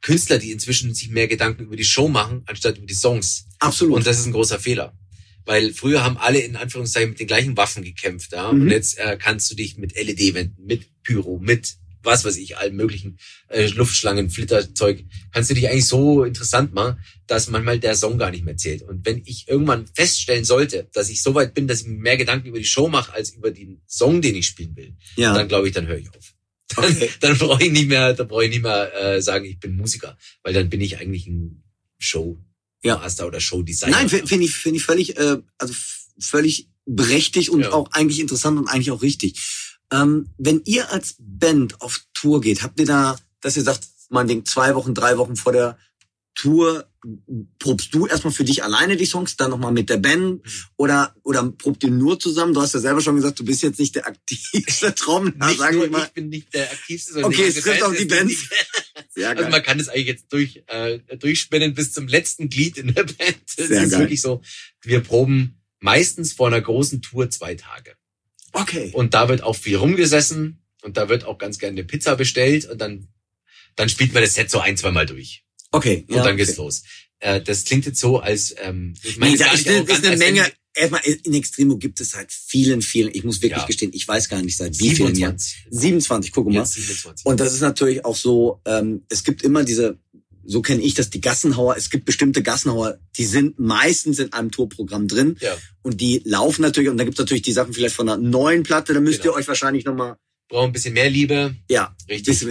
[0.00, 3.46] Künstler, die inzwischen sich mehr Gedanken über die Show machen, anstatt über die Songs.
[3.60, 3.96] Absolut.
[3.96, 4.96] Und das ist ein großer Fehler.
[5.44, 8.52] Weil früher haben alle in Anführungszeichen mit den gleichen Waffen gekämpft, ja.
[8.52, 8.62] Mhm.
[8.62, 12.56] Und jetzt äh, kannst du dich mit LED wenden, mit Pyro, mit was weiß ich,
[12.56, 17.94] allen möglichen äh, Luftschlangen, Flitterzeug, kannst du dich eigentlich so interessant machen, dass manchmal der
[17.94, 18.82] Song gar nicht mehr zählt.
[18.82, 22.16] Und wenn ich irgendwann feststellen sollte, dass ich so weit bin, dass ich mir mehr
[22.16, 25.34] Gedanken über die Show mache, als über den Song, den ich spielen will, ja.
[25.34, 26.34] dann glaube ich, dann höre ich auf.
[26.74, 27.10] Dann, Okay.
[27.20, 30.16] dann brauche ich nicht mehr, dann brauche ich nicht mehr äh, sagen, ich bin Musiker,
[30.42, 31.62] weil dann bin ich eigentlich ein
[31.98, 32.42] Show
[32.82, 32.98] Ja.
[32.98, 33.96] Master oder Showdesigner.
[33.96, 35.74] Nein, finde find ich, finde ich völlig, äh, also
[36.18, 37.72] völlig berechtigt und Ja.
[37.72, 39.40] auch eigentlich interessant und eigentlich auch richtig.
[39.92, 44.44] Ähm, wenn ihr als Band auf Tour geht, habt ihr da, dass ihr sagt, meinetwegen
[44.44, 45.78] zwei Wochen, drei Wochen vor der
[46.34, 46.88] Tour,
[47.58, 50.40] probst du erstmal für dich alleine die Songs, dann nochmal mit der Band
[50.76, 52.54] oder, oder probt ihr nur zusammen?
[52.54, 55.74] Du hast ja selber schon gesagt, du bist jetzt nicht der aktivste Trommler, nicht sag
[55.74, 56.04] nur ich mal.
[56.04, 58.32] ich bin nicht der aktivste, sondern Okay, es trifft auch die Band.
[59.10, 62.94] Sehr Also man kann es eigentlich jetzt durch äh, durchspinnen bis zum letzten Glied in
[62.94, 63.38] der Band.
[63.56, 64.00] Das Sehr ist geil.
[64.00, 64.40] wirklich so.
[64.80, 67.94] Wir proben meistens vor einer großen Tour zwei Tage.
[68.52, 68.90] Okay.
[68.94, 72.64] Und da wird auch viel rumgesessen und da wird auch ganz gerne eine Pizza bestellt
[72.70, 73.08] und dann
[73.76, 75.44] dann spielt man das Set so ein, zweimal durch.
[75.72, 76.04] Okay.
[76.08, 76.62] Und ja, dann geht's okay.
[76.62, 76.82] los.
[77.18, 80.06] Äh, das klingt jetzt so, als ähm, ich Nee, meine, da gar ist, arrogant, ist
[80.06, 80.46] eine Menge.
[80.74, 83.10] Erstmal in Extremo gibt es seit vielen, vielen.
[83.14, 83.66] Ich muss wirklich Ja.
[83.66, 85.38] gestehen, ich weiß gar nicht seit wie vielen Jahren.
[85.38, 85.66] 27.
[85.70, 86.60] 27, guck mal.
[86.60, 87.26] Jetzt 27.
[87.26, 88.60] Und das ist natürlich auch so.
[88.64, 89.98] Ähm, es gibt immer diese.
[90.44, 91.76] So kenne ich das, die Gassenhauer.
[91.76, 96.62] Es gibt bestimmte Gassenhauer, die sind meistens in einem Tourprogramm drin ja, und die laufen
[96.62, 96.90] natürlich.
[96.90, 98.92] Und da gibt es natürlich die Sachen vielleicht von einer neuen Platte.
[98.92, 99.34] Da müsst Genau.
[99.34, 100.16] ihr euch wahrscheinlich nochmal.
[100.52, 101.56] Brauchen ein bisschen mehr Liebe.
[101.68, 102.38] Ja, Richtig.
[102.38, 102.50] bisschen,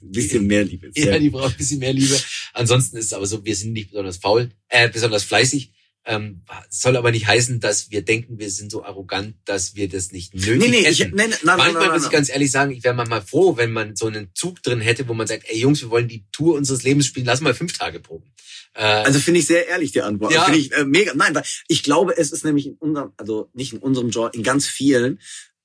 [0.02, 0.90] bisschen mehr Liebe.
[0.94, 2.18] Ja, die brauchen ein bisschen mehr Liebe.
[2.54, 5.72] Ansonsten ist es aber so, wir sind nicht besonders faul, äh, besonders fleißig.
[6.04, 10.10] Ähm, soll aber nicht heißen, dass wir denken, wir sind so arrogant, dass wir das
[10.10, 11.14] nicht nötig Nee, nee, ich, hätten.
[11.14, 13.56] nee, nein, nein, Manchmal nein, nein, muss ich ganz ehrlich sagen, ich wäre manchmal froh,
[13.56, 16.24] wenn man so einen Zug drin hätte, wo man sagt, ey Jungs, wir wollen die
[16.32, 18.32] Tour unseres Lebens spielen, lass mal fünf Tage proben.
[18.74, 20.32] Äh, Also finde ich sehr ehrlich die Antwort.
[20.32, 20.44] Ja.
[20.46, 21.12] Finde ich äh, mega.
[21.14, 24.42] Nein, weil ich glaube, es ist nämlich in unserem, also nicht in unserem Genre, in
[24.42, 25.20] ganz vielen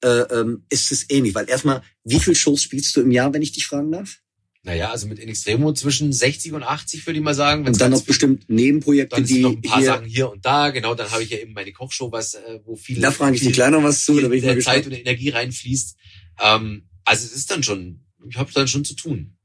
[0.07, 1.35] äh, ähm, ist es ähnlich.
[1.35, 4.19] Weil erstmal, wie viel Shows spielst du im Jahr, wenn ich dich fragen darf?
[4.67, 7.65] naja, also mit In Extremo zwischen 60 und 80 würde ich mal sagen.
[7.65, 9.87] Wenn's Und dann noch bestimmt Nebenprojekte, Dann die noch ein paar hier.
[9.87, 10.69] Sachen hier und da.
[10.71, 13.39] Genau, dann habe ich ja eben meine Kochshow, was, äh, wo viel, Da frage ich
[13.39, 15.95] viel, dich gleich noch was zu, da bin ich mal Zeit und Energie reinfließt.
[16.41, 19.37] Ähm, also es ist dann schon, ich habe dann schon zu tun.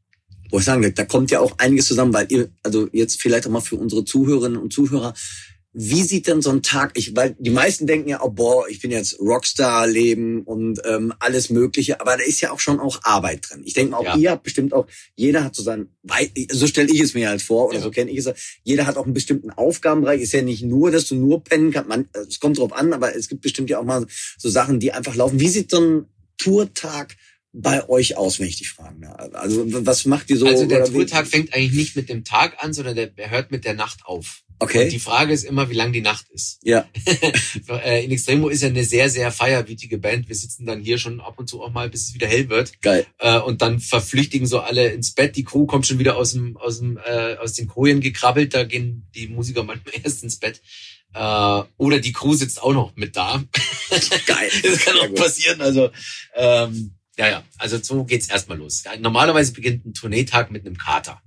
[0.50, 3.50] Wo ich sagen, da kommt ja auch einiges zusammen, weil ihr, also jetzt vielleicht auch
[3.50, 5.14] mal für unsere Zuhörerinnen und Zuhörer,
[5.74, 8.80] wie sieht denn so ein Tag, ich, weil die meisten denken ja, oh boah, ich
[8.80, 13.46] bin jetzt Rockstar-Leben und ähm, alles Mögliche, aber da ist ja auch schon auch Arbeit
[13.48, 13.62] drin.
[13.64, 14.16] Ich denke mal, auch Ja.
[14.16, 15.88] ihr habt bestimmt auch, jeder hat so sein,
[16.50, 17.82] so stelle ich es mir halt vor oder Ja.
[17.82, 18.58] so kenne ich es.
[18.64, 20.20] Jeder hat auch einen bestimmten Aufgabenbereich.
[20.20, 21.88] Ist ja nicht nur, dass du nur pennen kannst.
[21.88, 24.06] Man, es kommt drauf an, aber es gibt bestimmt ja auch mal
[24.38, 25.40] so Sachen, die einfach laufen.
[25.40, 26.06] Wie sieht so ein
[26.36, 27.16] Tourtag
[27.52, 29.04] bei euch aus, wenn ich dich fragen?
[29.06, 30.46] Also was macht ihr so?
[30.46, 33.64] also der Tourtag fängt eigentlich nicht mit dem Tag an, sondern der, der hört mit
[33.64, 34.42] der Nacht auf.
[34.62, 34.84] Okay.
[34.84, 36.60] Und die Frage ist immer, wie lang die Nacht ist.
[36.62, 36.88] Ja.
[37.68, 40.28] Äh, In Extremo ist ja eine sehr, sehr feierwütige Band.
[40.28, 42.80] Wir sitzen dann hier schon ab und zu auch mal, bis es wieder hell wird.
[42.80, 43.06] Geil.
[43.18, 45.36] Äh, und dann verflüchtigen so alle ins Bett.
[45.36, 48.54] Die Crew kommt schon wieder aus dem, aus dem, äh, aus den Kojen gekrabbelt.
[48.54, 50.60] Da gehen die Musiker manchmal erst ins Bett.
[51.14, 53.42] Äh, oder die Crew sitzt auch noch mit da.
[54.26, 54.50] Geil.
[54.62, 55.60] Das kann auch passieren.
[55.60, 55.90] Also
[56.36, 57.44] ähm, ja, ja.
[57.58, 58.84] Also so geht's erstmal los.
[59.00, 61.20] Normalerweise beginnt ein Tourneetag mit einem Kater.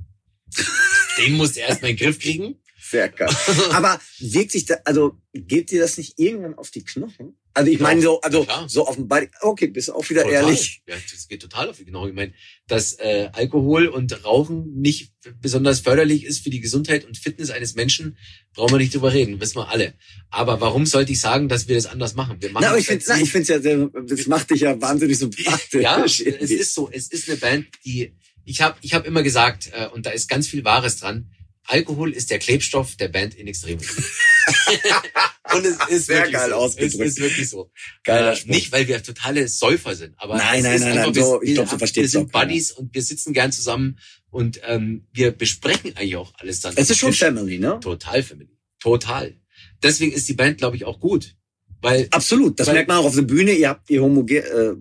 [1.17, 2.55] Den musst du erstmal in den Griff kriegen.
[2.89, 3.29] Sehr geil.
[3.71, 7.37] Aber wirkt sich da, also geht dir das nicht irgendwann auf die Knochen?
[7.53, 8.67] Also ich meine so, also klar.
[8.67, 9.29] so auf dem Body.
[9.39, 10.43] Okay, bist auch wieder Total.
[10.43, 10.83] ehrlich.
[10.87, 12.05] Ja, das geht total auf die genau.
[12.05, 12.33] Ich meine,
[12.67, 17.75] dass äh, Alkohol und Rauchen nicht besonders förderlich ist für die Gesundheit und Fitness eines
[17.75, 18.17] Menschen,
[18.53, 19.93] brauchen wir nicht drüber reden, wissen wir alle.
[20.29, 22.37] Aber warum sollte ich sagen, dass wir das anders machen?
[22.41, 24.79] Wir machen Na, aber ich finde, ich finde es ja, sehr, das macht dich ja
[24.79, 25.81] wahnsinnig sympathisch.
[25.81, 26.89] ja, es ist so.
[26.91, 30.27] Es ist eine Band, die ich habe ich hab immer gesagt äh, und da ist
[30.27, 31.31] ganz viel Wahres dran.
[31.67, 33.81] Alkohol ist der Klebstoff der Band in Extremo.
[35.55, 36.55] und es ist Sehr wirklich geil so.
[36.55, 36.93] ausgedrückt.
[36.95, 37.71] Es ist wirklich so.
[38.03, 41.23] Geiler Äh, nicht, weil wir totale Säufer sind, aber Nein, nein, nein, einfach, nein, wir-
[41.23, 42.31] so, ich glaub, so versteht's Wir sind.
[42.31, 43.97] Buddies und wir sitzen gern zusammen
[44.29, 46.73] und ähm, wir besprechen eigentlich auch alles dann.
[46.75, 47.19] Es ist schon Tisch.
[47.19, 47.79] Family, ne?
[47.81, 48.49] Total Family.
[48.79, 49.35] Total.
[49.81, 51.35] Deswegen ist die Band, glaube ich, auch gut.
[51.81, 52.59] Weil Absolut.
[52.59, 53.53] Das Weil- merkt man auch auf der Bühne.
[53.53, 54.73] Ihr habt ihr homogen, äh,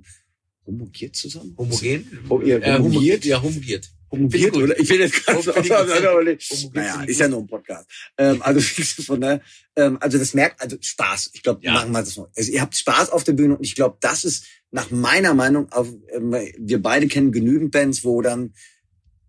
[0.66, 1.54] homogiert zusammen?
[1.58, 2.26] homogen.
[2.30, 2.80] Ho- ihr äh, homogiert?
[2.82, 3.24] homogiert?
[3.24, 3.90] Ja, homogiert.
[4.16, 4.62] Homogiert, gut.
[4.64, 4.78] oder?
[4.80, 5.38] Ich will jetzt gerade.
[5.54, 7.88] Homogiert Naja, ist ja nur ein Podcast.
[8.18, 8.60] Ähm, also,
[9.04, 9.40] von der,
[9.76, 11.30] ähm, also das merkt, also Spaß.
[11.34, 11.72] Ich glaube, Ja.
[11.72, 12.28] machen wir das noch.
[12.36, 15.70] Also ihr habt Spaß auf der Bühne und ich glaube, das ist nach meiner Meinung,
[15.72, 18.54] auf, ähm, wir beide kennen genügend Bands, wo dann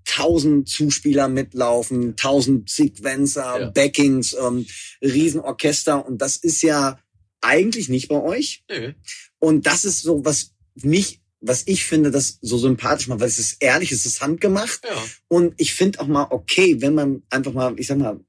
[0.05, 3.69] tausend Zuspieler mitlaufen, tausend Sequencer, Ja.
[3.71, 4.65] Backings, ähm,
[5.01, 6.99] Riesenorchester und das ist ja
[7.41, 8.63] eigentlich nicht bei euch.
[8.69, 8.93] Nö.
[9.39, 13.39] Und das ist so, was mich, was ich finde, das so sympathisch macht, weil es
[13.39, 14.81] ist ehrlich, es ist handgemacht.
[14.83, 15.03] Ja.
[15.27, 18.19] Und ich finde auch mal okay, wenn man einfach mal, ich sag mal,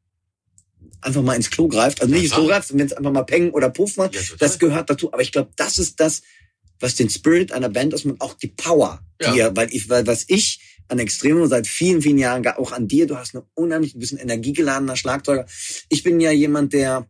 [1.01, 2.01] einfach mal ins Klo greift.
[2.03, 4.15] Also nicht ins Klo greift, wenn es einfach mal Peng oder Puff macht.
[4.15, 5.13] Ja, das gehört dazu.
[5.13, 6.23] Aber ich glaube, das ist das,
[6.79, 9.35] was den Spirit einer Band ausmacht, auch die Power, Ja.
[9.35, 13.07] ihr, weil ich, weil was ich an Extremo seit vielen, vielen Jahren, auch an dir,
[13.07, 15.47] du hast eine unheimlich ein bisschen energiegeladener Schlagzeuger.
[15.89, 17.09] Ich bin ja jemand, der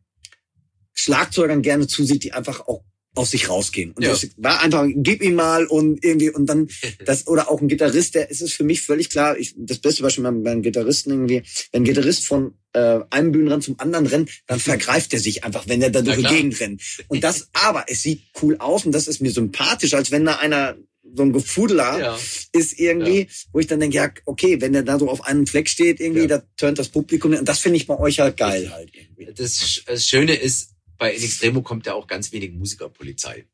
[0.94, 2.84] Schlagzeugern gerne zusieht, die einfach auch
[3.16, 3.92] aus sich rausgehen.
[3.92, 4.10] Und Ja.
[4.10, 6.68] das war einfach, gib ihm mal und irgendwie, und dann
[7.04, 10.02] das, oder auch ein Gitarrist, der, es ist für mich völlig klar, ich, das beste
[10.02, 14.30] Beispiel beim, beim Gitarristen irgendwie, wenn ein Gitarrist von äh, einem Bühnenrand zum anderen rennt,
[14.46, 16.24] dann vergreift er sich einfach, wenn er da durch die.
[16.24, 16.82] Gegend rennt.
[17.08, 20.36] Und das, aber es sieht cool aus und das ist mir sympathisch, als wenn da
[20.36, 20.76] einer
[21.14, 22.18] so ein Gefudler Ja.
[22.52, 25.68] ist irgendwie, wo ich dann denke, ja, okay, wenn der da so auf einem Fleck
[25.68, 26.26] steht, irgendwie, Ja.
[26.26, 27.32] da turnt das Publikum.
[27.32, 29.32] Und das finde ich bei euch halt geil halt irgendwie.
[29.32, 33.46] Das, das Schöne ist, bei In Extremo kommt ja auch ganz wenig Musikerpolizei.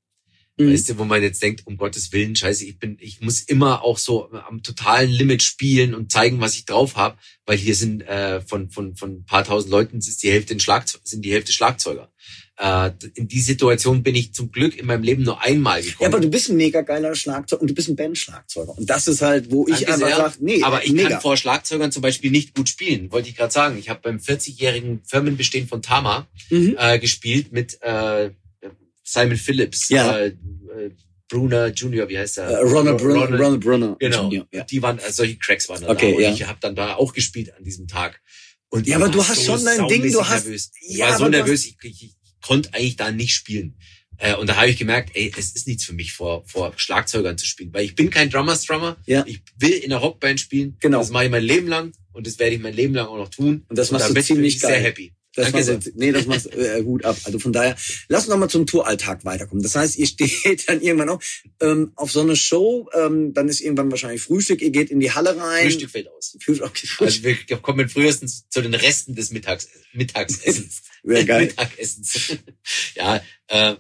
[0.59, 0.73] Mhm.
[0.73, 3.83] Weißt du, wo man jetzt denkt, um Gottes Willen, scheiße, ich bin, ich muss immer
[3.83, 8.03] auch so am totalen Limit spielen und zeigen, was ich drauf habe, weil hier sind
[8.03, 11.53] äh, von von von ein paar tausend Leuten ist die Hälfte Schlagzeug, sind die Hälfte
[11.53, 12.13] Schlagzeuger.
[12.59, 16.13] Äh, in die Situation bin ich zum Glück in meinem Leben nur einmal Ja, gekommen.
[16.13, 18.77] aber du bist ein mega geiler Schlagzeuger und du bist ein Bandschlagzeuger.
[18.77, 20.17] Und das ist halt, wo ich Danke einfach sehr.
[20.17, 21.09] sage, nee, aber ich mega.
[21.09, 23.79] kann vor Schlagzeugern zum Beispiel nicht gut spielen, wollte ich gerade sagen.
[23.79, 26.77] Ich habe beim 40-jährigen Firmenbestehen von Tama Mhm.
[26.79, 28.31] äh, gespielt mit äh,
[29.03, 30.19] Simon Phillips, Ja.
[30.19, 30.35] äh, äh,
[31.29, 32.49] Brunner Junior, wie heißt er?
[32.51, 33.39] Äh, Ronald Brunner.
[33.39, 33.97] Ronald- Brunner.
[33.99, 34.31] Genau.
[34.31, 34.65] Ja, ja.
[34.65, 35.89] Die waren, also solche Cracks waren da.
[35.89, 36.17] Okay, da.
[36.19, 36.33] Und ja.
[36.35, 38.21] ich habe dann da auch gespielt an diesem Tag.
[38.69, 40.71] Und Ja, ich aber du hast schon dein Ding, du hast- Nervös.
[40.83, 43.77] Ich Ja, war so nervös, ich, ich, ich konnte eigentlich da nicht spielen.
[44.19, 47.39] Äh, und da habe ich gemerkt, ey, es ist nichts für mich, vor, vor Schlagzeugern
[47.39, 47.73] zu spielen.
[47.73, 48.97] Weil ich bin kein Drummer-Strummer.
[49.07, 49.25] Ja.
[49.27, 50.77] Ich will in einer Rockband spielen.
[50.81, 50.99] Genau.
[50.99, 51.93] Das mache ich mein Leben lang.
[52.13, 53.65] Und das werde ich mein Leben lang auch noch tun.
[53.69, 54.73] Und das machst du ziemlich geil.
[54.73, 55.15] sehr happy.
[55.35, 57.17] Das Danke machst du, nee, das machst äh, gut ab.
[57.25, 57.75] Also von daher,
[58.09, 59.63] lass uns noch mal zum Touralltag weiterkommen.
[59.63, 61.23] Das heißt, ihr steht dann irgendwann auch
[61.61, 65.13] ähm, auf so eine Show, ähm, dann ist irgendwann wahrscheinlich Frühstück, ihr geht in die
[65.13, 65.65] Halle rein.
[65.65, 66.37] Frühstück fällt aus.
[66.41, 67.37] Frühstück, okay, Frühstück.
[67.37, 70.83] Also wir kommen frühestens zu den Resten des Mittags, Mittagsessens.
[71.03, 71.47] Wäre geil.
[71.47, 72.37] Mittagessens.
[72.95, 73.77] ja, äh,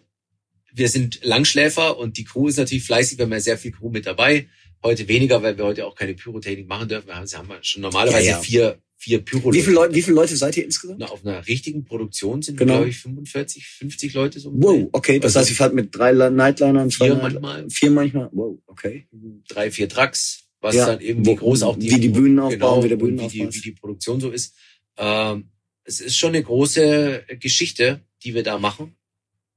[0.72, 3.18] wir sind Langschläfer und die Crew ist natürlich fleißig.
[3.18, 4.48] Wir haben ja sehr viel Crew mit dabei.
[4.82, 7.06] Heute weniger, weil wir heute auch keine Pyrotechnik machen dürfen.
[7.06, 8.40] Wir haben, wir haben schon normalerweise Ja, ja.
[8.40, 9.52] vier, vier Pyro.
[9.52, 11.00] Wie viele Leute, wie viele Leute seid ihr insgesamt?
[11.00, 12.74] Na, auf einer richtigen Produktion sind Genau.
[12.74, 14.52] wir, glaube ich, 45, 50 Leute so.
[14.54, 15.18] Wow, okay.
[15.18, 17.68] Das Also heißt, ihr fahrt mit drei Nightlinern, Vier Night- manchmal.
[17.70, 18.28] Vier manchmal.
[18.32, 19.08] Wow, okay.
[19.48, 22.84] drei, vier Trucks, was Ja, dann irgendwie wo- groß auch wie die Bühnen aufbauen, genau,
[22.84, 24.54] wie der und wie, die, wie die Produktion so ist.
[24.96, 25.50] Ähm,
[25.84, 28.94] es ist schon eine große Geschichte, die wir da machen.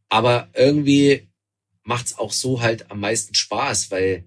[0.09, 1.27] Aber irgendwie
[1.83, 4.25] macht's auch so halt am meisten Spaß, weil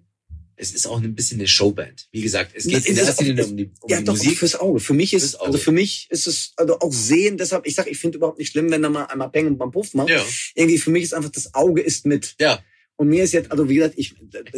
[0.58, 2.08] es ist auch ein bisschen eine Showband.
[2.12, 4.04] Wie gesagt, es geht in es ist erster auch- Linie um die, um ja, die
[4.04, 4.38] doch, Musik.
[4.38, 4.80] fürs Auge.
[4.80, 7.98] Für mich ist, also für mich ist es, also auch sehen, deshalb, ich sag, ich
[7.98, 10.10] finde überhaupt nicht schlimm, wenn da mal einmal Peng und beim Puff macht.
[10.10, 12.34] Ja, Irgendwie für mich ist einfach, das Auge ist mit.
[12.40, 12.60] ja.
[12.98, 14.16] Und mir ist jetzt, also wie gesagt, ich,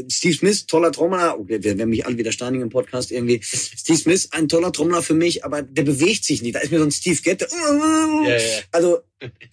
[0.09, 3.38] Steve Smith, toller Trommler, okay, wir werden mich alle wieder steinigen im Podcast irgendwie.
[3.42, 6.55] Steve Smith, ein toller Trommler für mich, aber der bewegt sich nicht.
[6.55, 7.46] Da ist mir so ein Steve Gette.
[7.50, 8.38] Ja, ja.
[8.72, 9.00] Also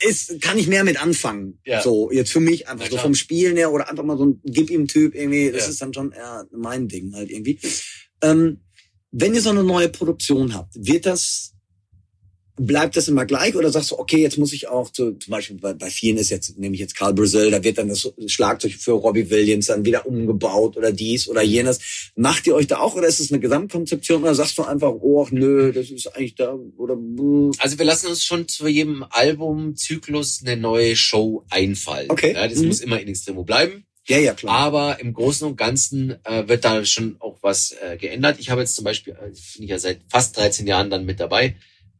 [0.01, 1.59] ist, kann ich mehr mit anfangen.
[1.65, 1.81] Ja.
[1.81, 4.69] So, jetzt für mich einfach so vom Spielen her oder einfach mal so ein Gib
[4.69, 7.59] ihm Typ irgendwie, das ist dann schon eher mein Ding halt irgendwie.
[8.21, 8.61] Ähm,
[9.11, 11.56] wenn ihr so eine neue Produktion habt, wird das
[12.59, 15.57] Bleibt das immer gleich oder sagst du, okay, jetzt muss ich auch zu, zum Beispiel
[15.57, 18.73] bei, bei vielen ist jetzt, nehme ich jetzt Carl Brazil, da wird dann das Schlagzeug
[18.73, 22.11] für Robbie Williams dann wieder umgebaut oder dies oder jenes.
[22.15, 25.23] Macht ihr euch da auch oder ist es eine Gesamtkonzeption oder sagst du einfach, oh
[25.25, 29.05] ach, nö, das ist eigentlich da oder mm, Also wir lassen uns schon zu jedem
[29.09, 32.09] Albumzyklus eine neue Show einfallen.
[32.09, 32.33] Okay.
[32.33, 32.67] Ja, das Mhm.
[32.67, 33.85] muss immer in Extremo bleiben.
[34.07, 34.55] ja, ja, klar.
[34.57, 38.37] Aber im Großen und Ganzen äh, wird da schon auch was äh, geändert.
[38.39, 41.19] Ich habe jetzt zum Beispiel, äh, bin ich ja seit fast 13 Jahren dann mit
[41.19, 41.55] dabei,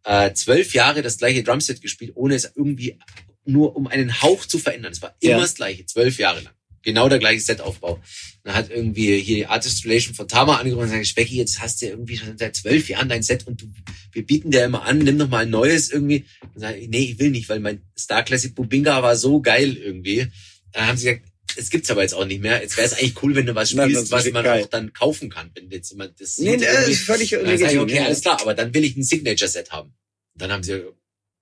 [0.07, 2.97] äh, zwölf Jahre das gleiche Drumset gespielt, ohne es irgendwie
[3.45, 4.93] nur um einen Hauch zu verändern.
[4.93, 5.39] Es war immer Ja.
[5.41, 6.53] das gleiche, zwölf Jahre lang.
[6.81, 7.99] Genau der gleiche Setaufbau.
[8.43, 11.81] Dann hat irgendwie hier die Artist Relation von Tama angerufen und gesagt, Specki, jetzt hast
[11.81, 13.65] du irgendwie schon seit zwölf Jahren dein Set und du,
[14.13, 16.23] wir bieten dir immer an, nimm doch mal ein neues irgendwie.
[16.53, 20.27] Und sag nee, ich will nicht, weil mein Star Classic Bubinga war so geil irgendwie.
[20.71, 21.25] Dann haben sie gesagt,
[21.57, 22.61] es gibt's aber jetzt auch nicht mehr.
[22.61, 24.63] Jetzt wäre es eigentlich cool, wenn du was Nein, spielst, das was man geil.
[24.63, 26.91] auch dann kaufen kann, wenn jetzt jemand das nee, irgendwie.
[26.91, 27.81] ist völlig legitim.
[27.81, 29.89] okay, alles klar, aber dann will ich ein Signature-Set haben.
[30.33, 30.83] Und dann haben sie,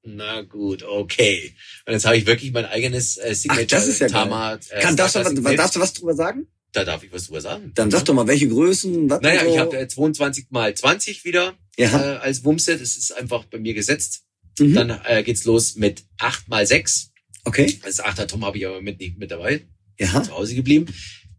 [0.04, 1.54] na gut, okay.
[1.86, 4.08] Und jetzt habe ich wirklich mein eigenes äh, Signature das ist ja.
[4.08, 4.60] Tama.
[4.70, 6.48] Äh, Kann, darfst, du, was- darfst du was drüber sagen?
[6.72, 7.72] Da darf ich was drüber sagen.
[7.74, 9.50] Dann sag doch mal, welche Größen, was Naja, so.
[9.50, 11.88] ich habe äh, 22 mal 20 wieder ja.
[11.88, 12.82] äh, als Wumset.
[12.82, 14.24] Das ist einfach bei mir gesetzt.
[14.60, 14.74] Mhm.
[14.74, 17.12] Dann äh, geht's los mit 8 mal 6.
[17.46, 17.80] Okay.
[17.84, 19.66] Das 8er Tom habe ich aber mit nicht mit dabei.
[20.00, 20.22] Ja.
[20.24, 20.86] zu Hause geblieben.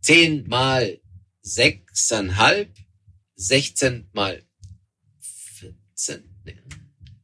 [0.02, 0.98] 10 mal
[1.44, 2.66] 6,5,
[3.36, 4.42] 16 mal
[5.94, 6.56] 14, nee,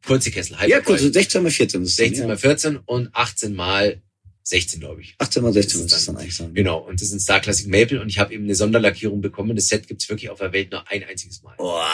[0.06, 1.12] kurze Kessel, Ja, kurz, Hyperdrive.
[1.14, 1.80] 16 mal 14.
[1.82, 2.28] Das ist dann, 16 ja.
[2.28, 4.02] mal 14 und 18 mal
[4.44, 5.14] 16, glaube ich.
[5.18, 6.52] 18 mal 16 Das muss das dann- eigentlich sein.
[6.54, 9.54] Genau, und das ist ein Star Classic Maple und ich habe eben eine Sonderlackierung bekommen.
[9.54, 11.54] Das Set gibt's wirklich auf der Welt nur ein einziges Mal.
[11.56, 11.86] Boah,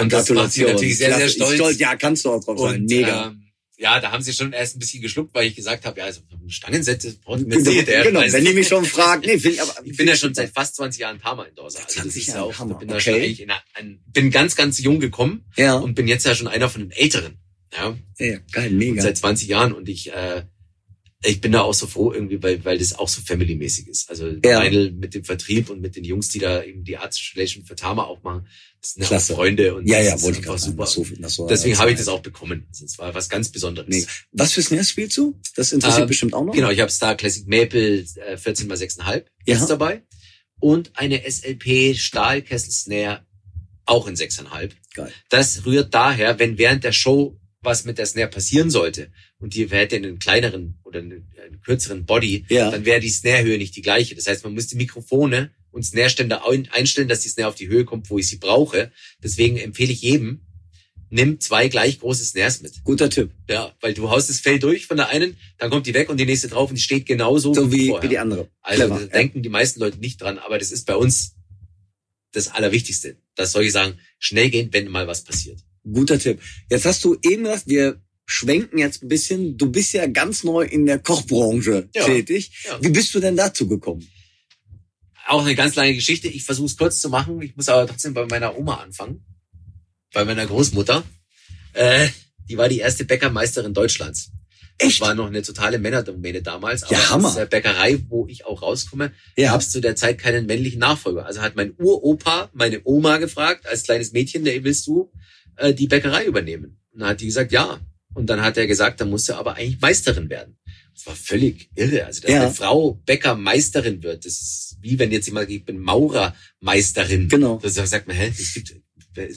[0.00, 1.54] Und das macht sie natürlich sehr, sehr Klasse.
[1.56, 1.78] stolz.
[1.78, 2.82] Ja, kannst du auch drauf sein.
[2.82, 3.28] Und Mega.
[3.28, 3.42] ähm,
[3.78, 6.20] ja, da haben sie schon erst ein bisschen geschluckt, weil ich gesagt habe, ja, also
[6.20, 7.82] das braucht mir genau.
[7.82, 8.20] Der genau.
[8.20, 9.74] wenn die mich schon fragt, nee, will ich aber.
[9.84, 11.78] Ich bin ja schon seit fast 20 Jahren Tama-Endorser.
[11.78, 12.74] Also das 20 ist ja auch, Hammer.
[12.78, 13.04] bin da Okay.
[13.04, 16.34] schon eigentlich in einer, ein, bin ganz, ganz jung gekommen ja, und bin jetzt ja
[16.34, 17.38] schon einer von den Älteren.
[17.72, 19.02] Ja, ja, geil, und mega.
[19.02, 20.42] seit 20 Jahren und ich, äh,
[21.24, 24.08] ich bin da auch so froh irgendwie, weil, weil das auch so family-mäßig ist.
[24.08, 24.62] Also Ja.
[24.62, 27.74] Vinyl mit dem Vertrieb und mit den Jungs, die da eben die Arts Relation für
[27.74, 28.46] Tama auch machen,
[28.80, 29.34] das sind ja auch Klasse.
[29.34, 30.86] Freunde und Ja, das ja, ist wollte einfach super.
[30.86, 32.66] So, so, Deswegen habe ich das auch bekommen.
[32.68, 33.88] Also Es war was ganz Besonderes.
[33.88, 34.06] Mega.
[34.32, 35.36] Was für Snares spielst du?
[35.56, 36.54] Das interessiert Ähm, bestimmt auch noch.
[36.54, 39.56] Genau, ich habe Star Classic Maple äh, 14 x 6,5 Ja.
[39.56, 40.02] jetzt dabei
[40.60, 43.26] und eine SLP Stahlkessel Snare
[43.86, 44.70] auch in 6,5.
[44.94, 45.12] Geil.
[45.30, 49.68] Das rührt daher, wenn während der Show was mit der Snare passieren sollte und die
[49.68, 52.70] hätte einen kleineren oder einen, einen kürzeren Body, Ja.
[52.70, 54.14] dann wäre die Snarehöhe nicht die gleiche.
[54.14, 57.68] Das heißt, man muss die Mikrofone und Snare-Ständer ein- einstellen, dass die Snare auf die
[57.68, 58.90] Höhe kommt, wo ich sie brauche.
[59.22, 60.40] Deswegen empfehle ich jedem,
[61.10, 62.82] nimm zwei gleich große Snares mit.
[62.84, 63.30] Guter Tipp.
[63.48, 66.18] Ja, weil du haust das Fell durch von der einen, dann kommt die weg und
[66.18, 68.02] die nächste drauf und die steht genauso So wie, vorher.
[68.02, 68.50] wie die andere.
[68.60, 71.34] Also Clever, da denken die meisten Leute nicht dran, aber das ist bei uns
[72.32, 75.60] das Allerwichtigste, dass solche sagen, schnell gehen, wenn mal was passiert.
[75.60, 75.92] ja.
[75.92, 76.40] Guter Tipp.
[76.70, 79.56] Jetzt hast du eben gesagt, wir schwenken jetzt ein bisschen.
[79.56, 82.04] Du bist ja ganz neu in der Kochbranche Ja.
[82.04, 82.50] tätig.
[82.66, 82.78] Ja.
[82.82, 84.06] Wie bist du denn dazu gekommen?
[85.26, 86.28] Auch eine ganz lange Geschichte.
[86.28, 87.40] Ich versuche es kurz zu machen.
[87.42, 89.24] Ich muss aber trotzdem bei meiner Oma anfangen.
[90.12, 91.04] Bei meiner Großmutter.
[91.72, 92.08] Äh,
[92.48, 94.30] die war die erste Bäckermeisterin Deutschlands.
[94.78, 95.00] Echt?
[95.00, 96.82] Das war noch eine totale Männerdomäne damals.
[96.84, 97.28] Aber Ja, Hammer.
[97.28, 99.52] als äh, Bäckerei, wo ich auch rauskomme, Ja.
[99.52, 101.24] gab es zu der Zeit keinen männlichen Nachfolger.
[101.26, 105.10] Also hat mein Uropa meine Oma gefragt, als kleines Mädchen, der willst du
[105.56, 106.78] äh, die Bäckerei übernehmen?
[106.92, 107.80] Und dann hat die gesagt, ja.
[108.18, 110.56] Und dann hat er gesagt, dann musst du aber eigentlich Meisterin werden.
[110.92, 112.04] Das war völlig irre.
[112.04, 112.42] Also, dass Ja.
[112.42, 117.28] eine Frau Bäckermeisterin wird, das ist wie wenn jetzt jemand ich bin Maurermeisterin.
[117.28, 117.58] Genau.
[117.62, 118.74] Das sagt man, hä, das gibt,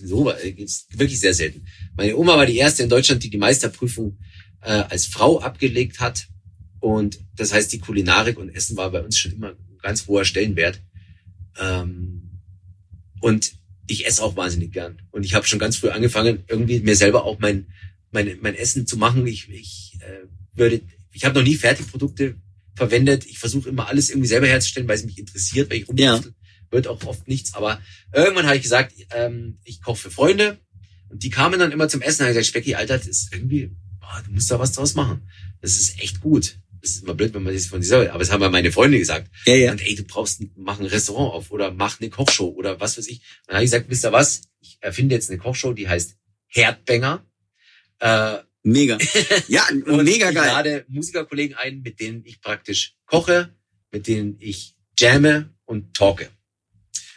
[0.04, 1.66] so, gibt's wirklich sehr selten.
[1.96, 4.18] Meine Oma war die erste in Deutschland, die die Meisterprüfung
[4.62, 6.28] äh, als Frau abgelegt hat.
[6.80, 10.26] Und das heißt, die Kulinarik und Essen war bei uns schon immer ein ganz hoher
[10.26, 10.82] Stellenwert.
[11.60, 12.40] Ähm,
[13.22, 13.54] und
[13.88, 15.02] ich esse auch wahnsinnig gern.
[15.12, 17.68] Und ich habe schon ganz früh angefangen, irgendwie mir selber auch mein,
[18.12, 19.26] mein, mein Essen zu machen.
[19.28, 22.36] Ich, ich äh, würde, ich habe noch nie Fertigprodukte
[22.76, 23.26] verwendet.
[23.26, 26.34] Ich versuche immer alles irgendwie selber herzustellen, weil es mich interessiert, weil ich rumtüftel.
[26.70, 27.54] Wird auch oft nichts.
[27.54, 27.82] Aber
[28.14, 30.60] irgendwann habe ich gesagt, ähm, ich koche für Freunde.
[31.10, 33.72] Und die kamen dann immer zum Essen und haben gesagt, Specki, Alter, das ist irgendwie,
[34.00, 35.28] boah, du musst da was draus machen.
[35.62, 36.58] Das ist echt gut.
[36.82, 38.72] Das ist immer blöd, wenn man das von sich selber, aber das haben ja meine
[38.72, 39.30] Freunde gesagt.
[39.46, 39.72] Ja, ja.
[39.72, 43.08] Und ey, du brauchst, mach ein Restaurant auf oder mach eine Kochshow oder was weiß
[43.08, 43.22] ich.
[43.46, 44.42] Dann habe ich gesagt, wisst ihr was?
[44.62, 46.16] Ich erfinde jetzt eine Kochshow, die heißt
[46.48, 47.24] Herdbänger.
[48.02, 48.98] Äh, Mega.
[49.48, 50.46] Ja, und mega ich geil.
[50.48, 53.56] lade Musikerkollegen ein, mit denen ich praktisch koche,
[53.92, 56.30] mit denen ich jamme und talke.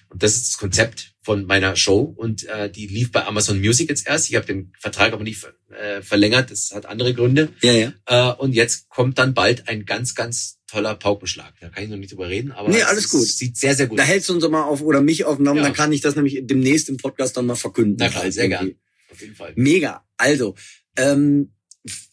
[0.09, 3.91] Und das ist das Konzept von meiner Show und äh, die lief bei Amazon Music
[3.91, 4.30] jetzt erst.
[4.30, 7.51] Ich habe den Vertrag aber nicht äh, verlängert, das hat andere Gründe.
[7.62, 7.93] Ja, ja.
[8.07, 11.53] Äh, und jetzt kommt dann bald ein ganz, ganz toller Paukenschlag.
[11.61, 13.22] Da kann ich noch nicht drüber reden, aber Nee, es alles gut.
[13.26, 14.09] sieht sehr, sehr gut Da aus.
[14.09, 15.64] hältst du uns mal auf oder mich auf den Namen, Ja.
[15.64, 17.97] dann kann ich das nämlich demnächst im Podcast dann mal verkünden.
[17.99, 18.66] Na klar, sehr irgendwie.
[18.70, 18.80] gern.
[19.15, 19.53] Auf jeden Fall.
[19.55, 20.05] Mega.
[20.17, 20.57] Also,
[20.97, 21.53] ähm,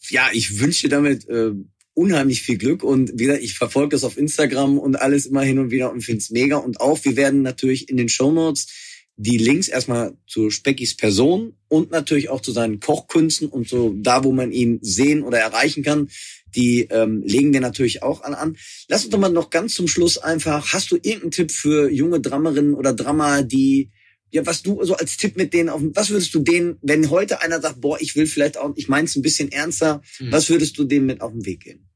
[0.08, 1.50] ja, ich wünsche dir damit äh,
[1.94, 5.72] unheimlich viel Glück und wieder, ich verfolge das auf Instagram und alles immer hin und
[5.72, 6.58] wieder und find's mega.
[6.58, 8.68] Und auch, wir werden natürlich in den Shownotes
[9.16, 14.22] die Links erstmal zu Speckys Person und natürlich auch zu seinen Kochkünsten und so da,
[14.22, 16.08] wo man ihn sehen oder erreichen kann,
[16.54, 18.56] die ähm, legen wir natürlich auch an an.
[18.88, 22.20] Lass uns doch mal noch ganz zum Schluss einfach, hast du irgendeinen Tipp für junge
[22.20, 23.90] Drammerinnen oder Drummer, die
[24.32, 27.42] ja, was du so als Tipp mit denen auf, was würdest du denen, wenn heute
[27.42, 30.32] einer sagt, boah, ich will vielleicht auch, ich mein's ein bisschen ernster, Hm.
[30.32, 31.88] was würdest du denen mit auf den Weg geben?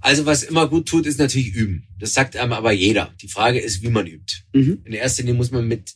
[0.00, 1.88] Also was immer gut tut, ist natürlich üben.
[1.98, 3.12] Das sagt einem aber jeder.
[3.20, 4.44] Die Frage ist, wie man übt.
[4.54, 4.82] Mhm.
[4.84, 5.94] In erster Linie muss man mit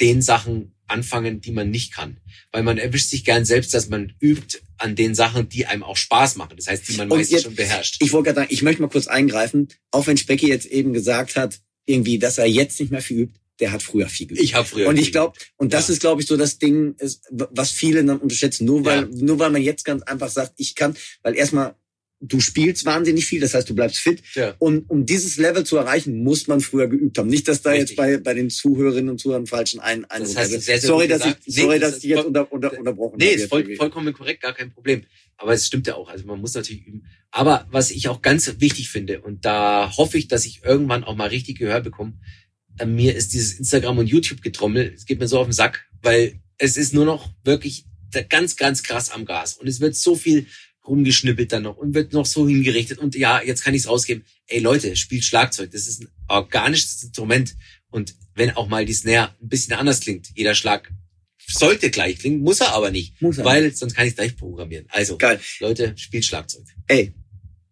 [0.00, 2.18] den Sachen anfangen, die man nicht kann.
[2.50, 5.96] Weil man erwischt sich gern selbst, dass man übt an den Sachen, die einem auch
[5.96, 6.56] Spaß machen.
[6.56, 7.98] Das heißt, die man meistens schon beherrscht.
[8.00, 11.36] Ich wollte gerade sagen, ich möchte mal kurz eingreifen, auch wenn Specky jetzt eben gesagt
[11.36, 14.40] hat, irgendwie, dass er jetzt nicht mehr viel übt, der hat früher viel geübt.
[14.42, 14.88] Ich habe früher.
[14.88, 15.94] und ich glaube, und das Ja.
[15.94, 18.64] ist, glaube ich, so das Ding, ist, was viele dann unterschätzen.
[18.64, 19.08] Nur weil, Ja.
[19.12, 21.74] nur weil man jetzt ganz einfach sagt, ich kann, weil erstmal
[22.26, 24.22] du spielst wahnsinnig viel, das heißt, du bleibst fit.
[24.34, 24.54] Ja.
[24.58, 27.28] Und um dieses Level zu erreichen, muss man früher geübt haben.
[27.28, 27.90] Nicht, dass da Richtig.
[27.90, 31.06] jetzt bei, bei den Zuhörerinnen und Zuhörern falschen ein, ein Das du sehr, sehr Sorry,
[31.06, 31.42] dass ich, gesagt.
[31.48, 33.34] Nee, sorry, das dass ist ich jetzt unter, unter, unterbrochen Nee, habe.
[33.34, 35.02] ist jetzt voll, vollkommen korrekt, gar kein Problem.
[35.36, 36.08] Aber es stimmt ja auch.
[36.08, 37.04] Also man muss natürlich üben.
[37.30, 41.16] Aber was ich auch ganz wichtig finde, und da hoffe ich, dass ich irgendwann auch
[41.16, 42.14] mal richtig Gehör bekomme,
[42.84, 46.40] mir ist dieses Instagram und YouTube getrommel, es geht mir so auf den Sack, weil
[46.58, 47.86] es ist nur noch wirklich
[48.28, 49.54] ganz, ganz krass am Gas.
[49.54, 50.46] Und es wird so viel
[50.86, 52.98] rumgeschnippelt dann noch und wird noch so hingerichtet.
[52.98, 54.24] Und ja, jetzt kann ich es rausgeben.
[54.46, 55.70] Ey Leute, spielt Schlagzeug.
[55.70, 57.56] Das ist ein organisches Instrument.
[57.90, 60.92] Und wenn auch mal die Snare ein bisschen anders klingt, jeder Schlag
[61.46, 63.20] sollte gleich klingen, muss er aber nicht.
[63.20, 64.86] Muss er weil sonst kann ich gleich programmieren.
[64.88, 65.40] Also, Geil.
[65.60, 66.64] Leute, spielt Schlagzeug.
[66.86, 67.14] Ey,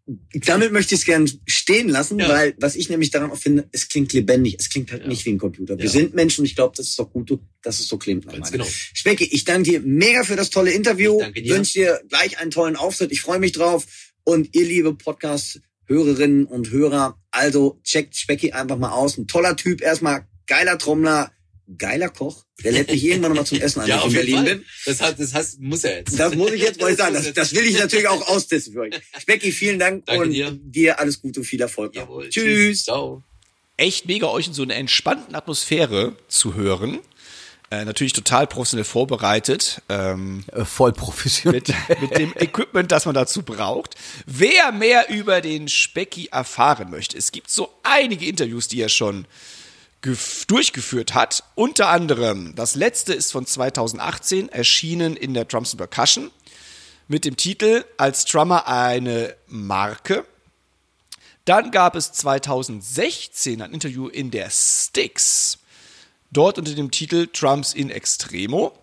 [0.07, 2.28] damit möchte ich es gern stehen lassen, Ja.
[2.28, 5.09] weil was ich nämlich daran auch finde, es klingt lebendig, es klingt halt Ja.
[5.09, 5.78] nicht wie ein Computer.
[5.78, 5.90] Wir Ja.
[5.90, 8.26] sind Menschen und ich glaube, das ist doch gut, dass es so klingt.
[8.28, 8.66] Genau.
[8.68, 11.14] Specki, ich danke dir mega für das tolle Interview.
[11.18, 11.55] Ich danke dir.
[11.55, 13.12] Wünsche dir gleich einen tollen Auftritt.
[13.12, 13.86] Ich freue mich drauf.
[14.24, 19.18] Und ihr liebe Podcast-Hörerinnen und Hörer, also checkt Specki einfach mal aus.
[19.18, 21.32] Ein toller Typ, erstmal geiler Trommler,
[21.79, 22.45] geiler Koch.
[22.65, 24.65] Der lädt mich irgendwann noch mal zum Essen ein, wenn ich in Berlin bin.
[24.87, 26.19] Das, hat, das hast, muss er jetzt.
[26.19, 27.15] Das muss ich jetzt mal sagen.
[27.23, 28.95] Das, das will ich natürlich auch austesten für euch.
[29.21, 30.51] Specki, vielen Dank Danke und dir.
[30.63, 31.95] dir alles Gute und viel Erfolg.
[31.95, 32.29] Jawohl.
[32.29, 32.85] Tschüss.
[32.85, 33.23] Ciao.
[33.77, 37.01] echt mega, euch in so einer entspannten Atmosphäre zu hören.
[37.71, 39.81] Äh, natürlich total professionell vorbereitet.
[39.89, 41.63] Ähm, Äh, voll professionell.
[41.89, 43.95] mit, mit dem Equipment, das man dazu braucht.
[44.27, 49.25] Wer mehr über den Specky erfahren möchte, es gibt so einige Interviews, die er schon
[50.03, 51.44] durchgeführt hat.
[51.55, 56.30] Unter anderem, das letzte ist von 2018, erschienen in der Drums Percussion
[57.09, 60.26] mit dem Titel Als Drummer eine Marke.
[61.44, 65.59] Dann gab es 2016 ein Interview in der Styx,
[66.30, 68.76] dort unter dem Titel Drums in Extremo.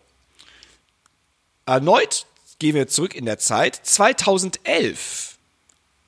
[1.65, 2.25] Erneut
[2.59, 3.79] gehen wir zurück in der Zeit.
[3.83, 5.37] 2011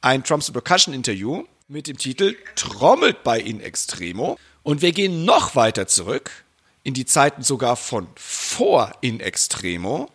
[0.02, 4.38] ein Drums Percussion Interview mit dem Titel Trommelt bei In Extremo.
[4.64, 6.44] Und wir gehen noch weiter zurück
[6.84, 10.10] in die Zeiten sogar von vor In Extremo.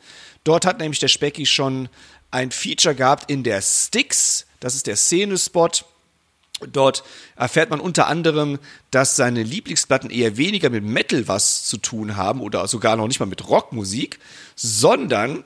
[0.44, 1.88] Dort hat nämlich der Specky schon
[2.30, 4.47] ein Feature gehabt in der Styx.
[4.61, 5.84] Das ist der Szenespot.
[6.72, 7.05] Dort
[7.36, 8.59] erfährt man unter anderem,
[8.90, 13.20] dass seine Lieblingsplatten eher weniger mit Metal was zu tun haben oder sogar noch nicht
[13.20, 14.18] mal mit Rockmusik,
[14.55, 15.44] sondern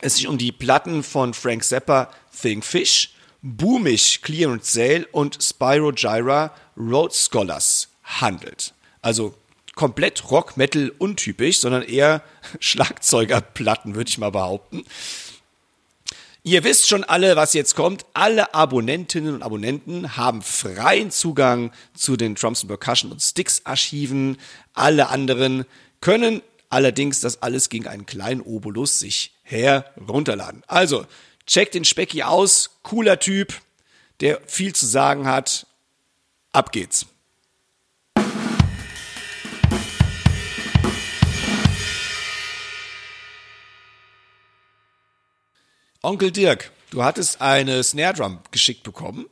[0.00, 2.10] es sich um die Platten von Frank Zappa,
[2.40, 3.12] Think Fish,
[3.42, 8.72] Boomish, Clearance Sale und Spyro Gyra Rhodes Scholars handelt.
[9.02, 9.34] Also
[9.74, 12.22] komplett Rock, Metal untypisch, sondern eher
[12.60, 14.84] Schlagzeugerplatten, würde ich mal behaupten.
[16.42, 18.06] Ihr wisst schon alle, was jetzt kommt.
[18.14, 24.38] Alle Abonnentinnen und Abonnenten haben freien Zugang zu den Drums Percussion und Sticks Archiven.
[24.72, 25.64] Alle anderen
[26.00, 30.62] können allerdings das alles gegen einen kleinen Obolus sich herunterladen.
[30.68, 31.06] Also,
[31.46, 32.78] checkt den Specki aus.
[32.84, 33.54] Cooler Typ,
[34.20, 35.66] der viel zu sagen hat.
[36.52, 37.06] Ab geht's.
[46.06, 49.26] Onkel Dirk, du hattest eine Snare Drum geschickt bekommen.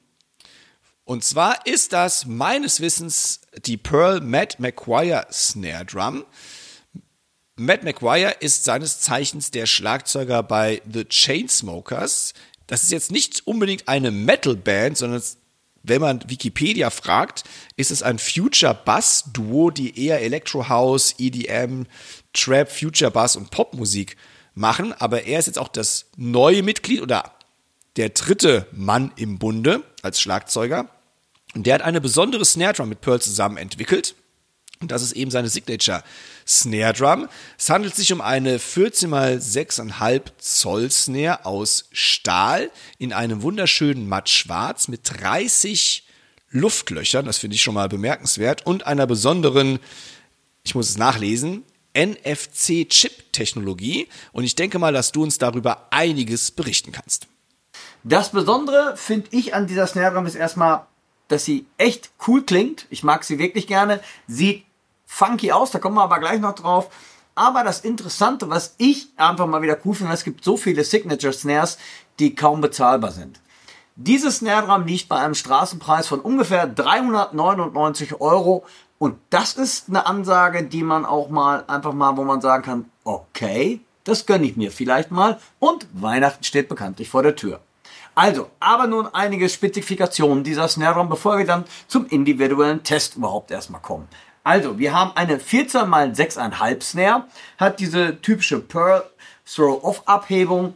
[1.05, 6.25] Und zwar ist das meines Wissens die Pearl Matt McGuire Snare Drum.
[7.55, 12.35] Matt McGuire ist seines Zeichens der Schlagzeuger bei The Chainsmokers.
[12.66, 15.22] Das ist jetzt nicht unbedingt eine Metal-Band, sondern
[15.85, 17.45] wenn man Wikipedia fragt,
[17.77, 21.85] ist es ein Future Bass Duo, die eher Electro House, EDM,
[22.33, 24.16] Trap, Future Bass und Popmusik
[24.55, 24.92] machen.
[24.92, 27.32] Aber er ist jetzt auch das neue Mitglied oder
[27.96, 30.88] der dritte Mann im Bunde als Schlagzeuger.
[31.55, 34.14] Und der hat eine besondere Snare Drum mit Pearl zusammen entwickelt.
[34.80, 36.02] Und das ist eben seine Signature
[36.46, 37.28] Snare Drum.
[37.57, 44.09] Es handelt sich um eine 14 x 6,5 Zoll Snare aus Stahl in einem wunderschönen
[44.09, 46.05] Matt Schwarz mit 30
[46.50, 47.26] Luftlöchern.
[47.26, 48.66] Das finde ich schon mal bemerkenswert.
[48.66, 49.78] Und einer besonderen,
[50.64, 51.62] ich muss es nachlesen,
[51.95, 54.09] NFC-Chip-Technologie.
[54.32, 57.26] Und ich denke mal, dass du uns darüber einiges berichten kannst.
[58.03, 60.86] Das Besondere finde ich an dieser Snare Drum ist erstmal,
[61.28, 62.86] dass sie echt cool klingt.
[62.90, 64.01] Ich mag sie wirklich gerne.
[64.26, 64.64] Sieht
[65.07, 66.90] funky aus, da kommen wir aber gleich noch drauf.
[67.34, 71.32] Aber das Interessante, was ich einfach mal wieder cool finde, es gibt so viele Signature
[71.32, 71.78] Snares,
[72.18, 73.40] die kaum bezahlbar sind.
[73.97, 78.64] Dieses Snare Drum liegt bei einem Straßenpreis von ungefähr 399 Euro.
[78.99, 82.84] Und das ist eine Ansage, die man auch mal einfach mal, wo man sagen kann,
[83.05, 85.38] okay, das gönne ich mir vielleicht mal.
[85.59, 87.61] Und Weihnachten steht bekanntlich vor der Tür.
[88.14, 93.51] Also, aber nun einige Spezifikationen dieser Snare Drum, bevor wir dann zum individuellen Test überhaupt
[93.51, 94.09] erstmal kommen.
[94.45, 97.24] Also, wir haben eine 14 x 6,5 Snare,
[97.59, 99.03] hat diese typische Pearl
[99.47, 100.74] Throw-Off-Abhebung.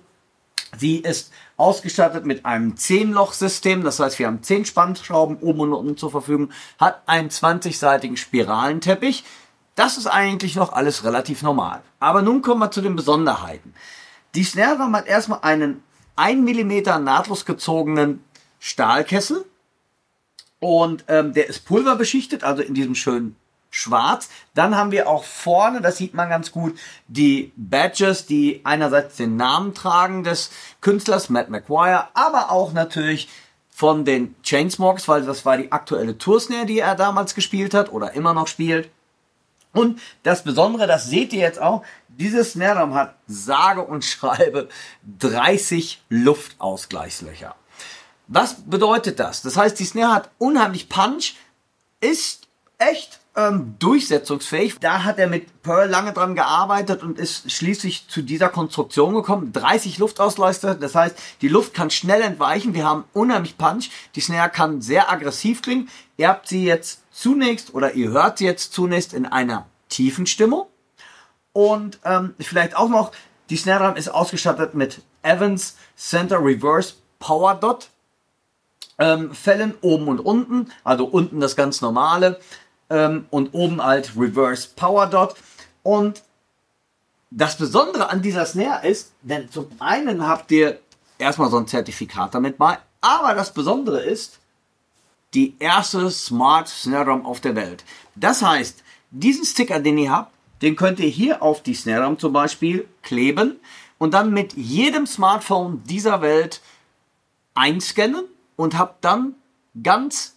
[0.77, 5.97] Sie ist ausgestattet mit einem 10-Loch-System, das heißt, wir haben 10 Spannschrauben oben und unten
[5.97, 9.25] zur Verfügung, hat einen 20-seitigen Spiralenteppich.
[9.75, 11.83] Das ist eigentlich noch alles relativ normal.
[12.01, 13.75] Aber nun kommen wir zu den Besonderheiten.
[14.35, 15.83] Die Snare hat erstmal einen
[16.17, 18.25] 1 mm nahtlos gezogenen
[18.61, 19.45] Stahlkessel
[20.61, 23.37] und ähm, der ist pulverbeschichtet, also in diesem schönen
[23.71, 24.29] Schwarz.
[24.55, 29.37] Dann haben wir auch vorne, das sieht man ganz gut, die Badges, die einerseits den
[29.37, 30.51] Namen tragen des
[30.81, 33.29] Künstlers Matt McGuire, aber auch natürlich
[33.71, 38.13] von den Chainsmokers, weil das war die aktuelle Toursnare, die er damals gespielt hat oder
[38.13, 38.91] immer noch spielt.
[39.73, 44.69] Und das Besondere, das seht ihr jetzt auch, dieses Snare hat sage und schreibe
[45.21, 47.55] 30 Luftausgleichslöcher.
[48.27, 49.43] Was bedeutet das?
[49.43, 51.37] Das heißt, die Snare hat unheimlich Punch,
[52.01, 52.49] ist
[52.79, 54.79] echt ähm, durchsetzungsfähig.
[54.81, 59.53] Da hat er mit Pearl lange dran gearbeitet und ist schließlich zu dieser Konstruktion gekommen.
[59.53, 62.75] 30 Luftausleister, das heißt, die Luft kann schnell entweichen.
[62.75, 63.91] Wir haben unheimlich Punch.
[64.15, 65.89] Die Snare kann sehr aggressiv klingen.
[66.17, 70.67] Ihr habt sie jetzt zunächst oder ihr hört sie jetzt zunächst in einer tiefen Stimmung.
[71.53, 73.13] Und ähm, vielleicht auch noch,
[73.51, 77.91] die Snare Drum ist ausgestattet mit Evans Center Reverse Power Dot
[78.99, 80.73] ähm, Fällen oben und unten.
[80.85, 82.41] Also unten das ganz normale
[82.91, 85.35] ähm, und oben halt Reverse Power Dot.
[85.83, 86.23] Und
[87.31, 90.81] das Besondere an dieser Snare ist, denn zum einen habt ihr
[91.19, 94.39] erstmal so ein Zertifikat damit bei, aber das Besondere ist,
[95.35, 97.85] die erste Smart Snare Drum auf der Welt.
[98.15, 100.33] Das heißt, diesen Sticker, den ihr habt,
[100.63, 103.61] den könnt ihr hier auf die Snare Drum zum Beispiel kleben
[103.99, 106.63] und dann mit jedem Smartphone dieser Welt
[107.55, 108.25] einscannen
[108.57, 109.35] und habt dann
[109.83, 110.35] ganz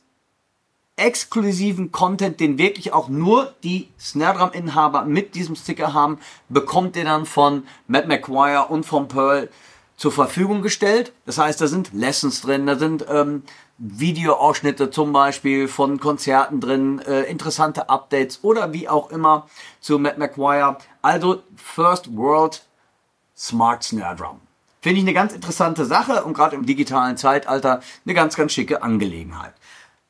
[1.02, 6.95] exklusiven Content, den wirklich auch nur die Snare Drum Inhaber mit diesem Sticker haben, bekommt
[6.95, 9.49] ihr dann von Matt McGuire und von Pearl
[9.97, 11.12] zur Verfügung gestellt.
[11.26, 13.43] Das heißt, da sind Lessons drin, da sind ähm,
[13.80, 19.47] Videoausschnitte zum Beispiel von Konzerten drin, äh, interessante Updates oder wie auch immer
[19.80, 20.78] zu Matt McGuire.
[21.02, 22.64] Also First World
[23.36, 24.39] Smart Snare Drum.
[24.82, 28.84] Finde ich eine ganz interessante Sache und gerade im digitalen Zeitalter eine ganz, ganz schicke
[28.84, 29.54] Angelegenheit.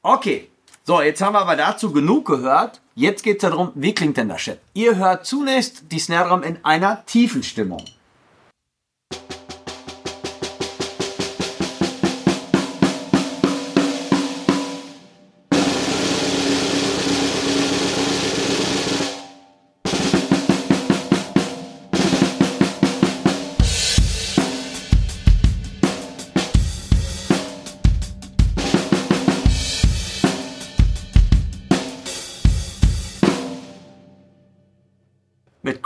[0.01, 0.49] Okay,
[0.83, 2.81] so, jetzt haben wir aber dazu genug gehört.
[2.95, 4.59] Jetzt geht es darum, wie klingt denn das Shit?
[4.73, 7.83] Ihr hört zunächst die Snare Drum in einer tiefen Stimmung.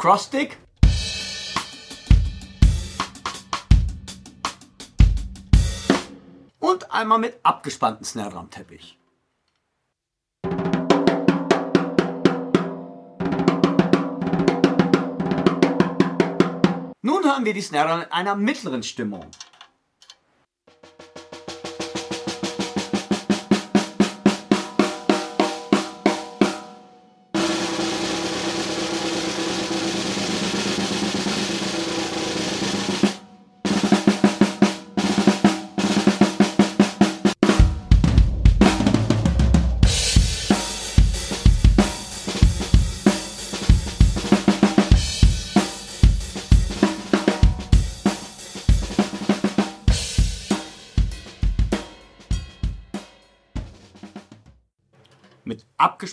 [0.06, 0.58] Mit Crossstick.
[6.60, 9.00] Und einmal mit abgespannten Snare Drum Teppich.
[17.02, 19.26] Nun hören wir die Snare in einer mittleren Stimmung.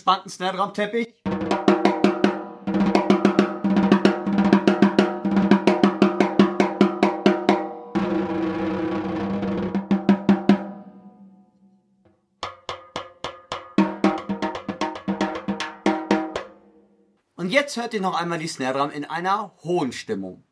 [0.05, 1.13] Mit abgespanntem Snare Drum Teppich.
[17.35, 20.43] Und jetzt hört ihr noch einmal die Snare Drum in einer hohen Stimmung.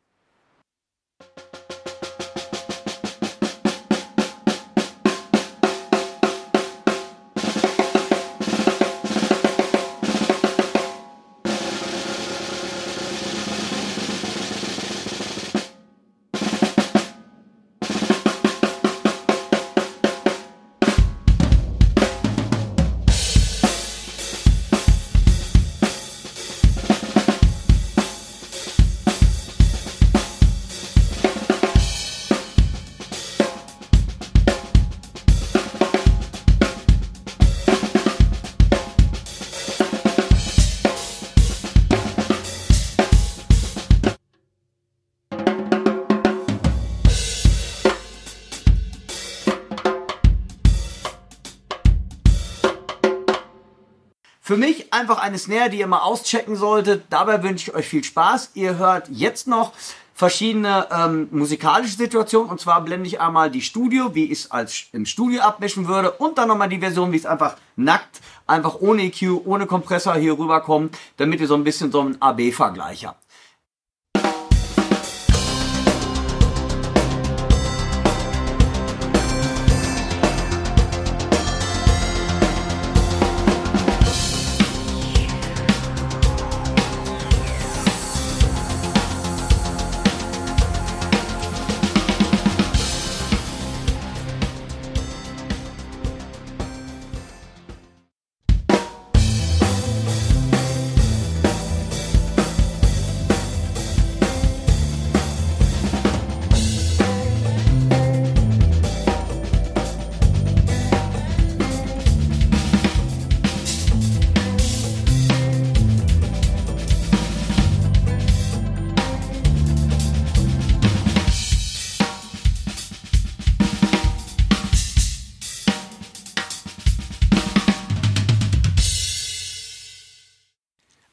[55.02, 57.06] Einfach eine Snare, die ihr mal auschecken solltet.
[57.10, 58.52] Dabei wünsche ich euch viel Spaß.
[58.54, 59.72] Ihr hört jetzt noch
[60.14, 62.48] verschiedene ähm, musikalische Situationen.
[62.48, 66.12] Und zwar blende ich einmal die Studio, wie ich es als im Studio abmischen würde.
[66.12, 70.38] Und dann nochmal die Version, wie es einfach nackt, einfach ohne EQ, ohne Kompressor hier
[70.38, 73.21] rüberkommt, damit ihr so ein bisschen so einen AB-Vergleich habt.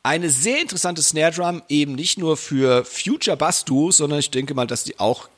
[0.10, 4.56] Eine sehr interessante Snare Drum, eben nicht nur für Future Bass Duos, sondern ich denke
[4.56, 5.30] mal, dass die auch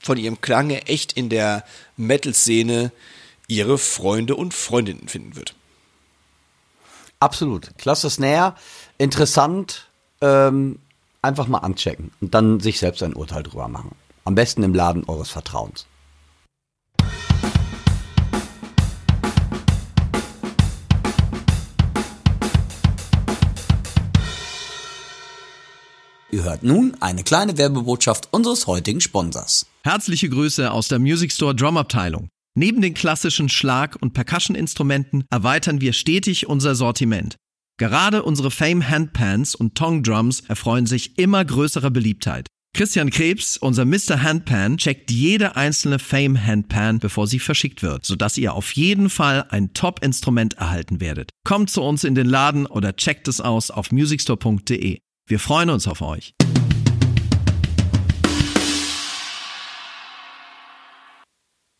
[0.00, 1.64] von ihrem Klange echt in der
[1.96, 2.92] Metal-Szene
[3.46, 5.54] ihre Freunde und Freundinnen finden wird.
[7.18, 7.70] Absolut.
[7.78, 8.54] Klasse Snare,
[8.98, 9.88] interessant,
[10.20, 10.78] ähm,
[11.22, 13.92] einfach mal anchecken und dann sich selbst ein Urteil drüber machen.
[14.26, 15.86] Am besten im Laden eures Vertrauens.
[26.30, 29.66] Ihr hört nun eine kleine Werbebotschaft unseres heutigen Sponsors.
[29.82, 32.28] Herzliche Grüße aus der Music Store Drum Abteilung.
[32.54, 37.36] Neben den klassischen Schlag- und Percussion-Instrumenten erweitern wir stetig unser Sortiment.
[37.78, 42.48] Gerade unsere Fame Handpans und Tong Drums erfreuen sich immer größerer Beliebtheit.
[42.74, 44.22] Christian Krebs, unser Mr.
[44.22, 49.46] Handpan, checkt jede einzelne Fame Handpan, bevor sie verschickt wird, sodass ihr auf jeden Fall
[49.48, 51.30] ein Top-Instrument erhalten werdet.
[51.44, 54.98] Kommt zu uns in den Laden oder checkt es aus auf musicstore.de.
[55.28, 56.32] Wir freuen uns auf euch.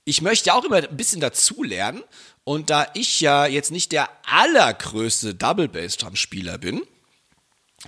[0.05, 2.03] Ich möchte auch immer ein bisschen dazulernen.
[2.45, 6.83] Und da ich ja jetzt nicht der allergrößte Double Bass Drum Spieler bin,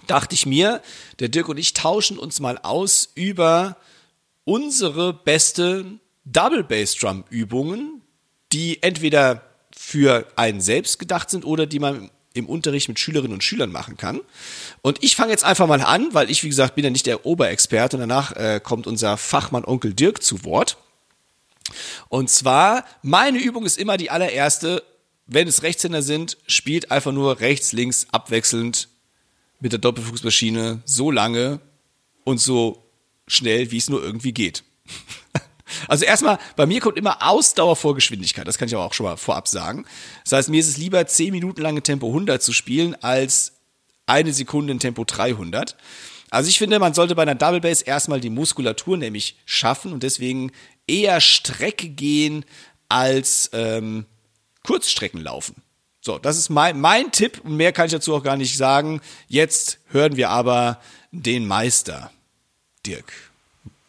[0.06, 0.82] dachte ich mir,
[1.18, 3.76] der Dirk und ich tauschen uns mal aus über
[4.44, 8.00] unsere besten Double Bass Drum Übungen,
[8.52, 9.42] die entweder
[9.76, 13.96] für einen selbst gedacht sind oder die man im Unterricht mit Schülerinnen und Schülern machen
[13.96, 14.20] kann.
[14.82, 17.26] Und ich fange jetzt einfach mal an, weil ich, wie gesagt, bin ja nicht der
[17.26, 20.78] Oberexperte und danach äh, kommt unser Fachmann Onkel Dirk zu Wort.
[22.08, 24.82] Und zwar, meine Übung ist immer die allererste,
[25.26, 28.88] wenn es Rechtshänder sind, spielt einfach nur rechts, links abwechselnd
[29.60, 31.60] mit der Doppelfußmaschine so lange
[32.24, 32.84] und so
[33.28, 34.64] schnell, wie es nur irgendwie geht.
[35.86, 38.46] Also erstmal, bei mir kommt immer Ausdauer vor Geschwindigkeit.
[38.46, 39.86] Das kann ich aber auch schon mal vorab sagen.
[40.24, 43.59] Das heißt, mir ist es lieber 10 Minuten lange Tempo 100 zu spielen, als
[44.10, 45.76] eine Sekunde in Tempo 300.
[46.30, 50.02] Also ich finde, man sollte bei einer Double Bass erstmal die Muskulatur nämlich schaffen und
[50.02, 50.52] deswegen
[50.86, 52.44] eher Strecke gehen
[52.88, 54.06] als ähm,
[54.64, 55.62] Kurzstrecken laufen.
[56.00, 59.00] So, das ist mein, mein Tipp und mehr kann ich dazu auch gar nicht sagen.
[59.28, 60.80] Jetzt hören wir aber
[61.12, 62.10] den Meister,
[62.86, 63.12] Dirk.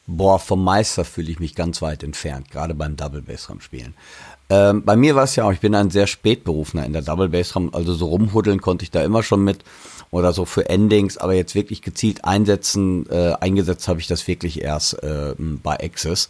[0.07, 3.93] boah, vom Meister fühle ich mich ganz weit entfernt, gerade beim Double Bass Drum spielen.
[4.49, 7.29] Ähm, bei mir war es ja auch, ich bin ein sehr Spätberufener in der Double
[7.29, 9.63] Bass Drum, also so rumhuddeln konnte ich da immer schon mit
[10.11, 14.61] oder so für Endings, aber jetzt wirklich gezielt einsetzen, äh, eingesetzt habe ich das wirklich
[14.61, 16.29] erst äh, bei Access.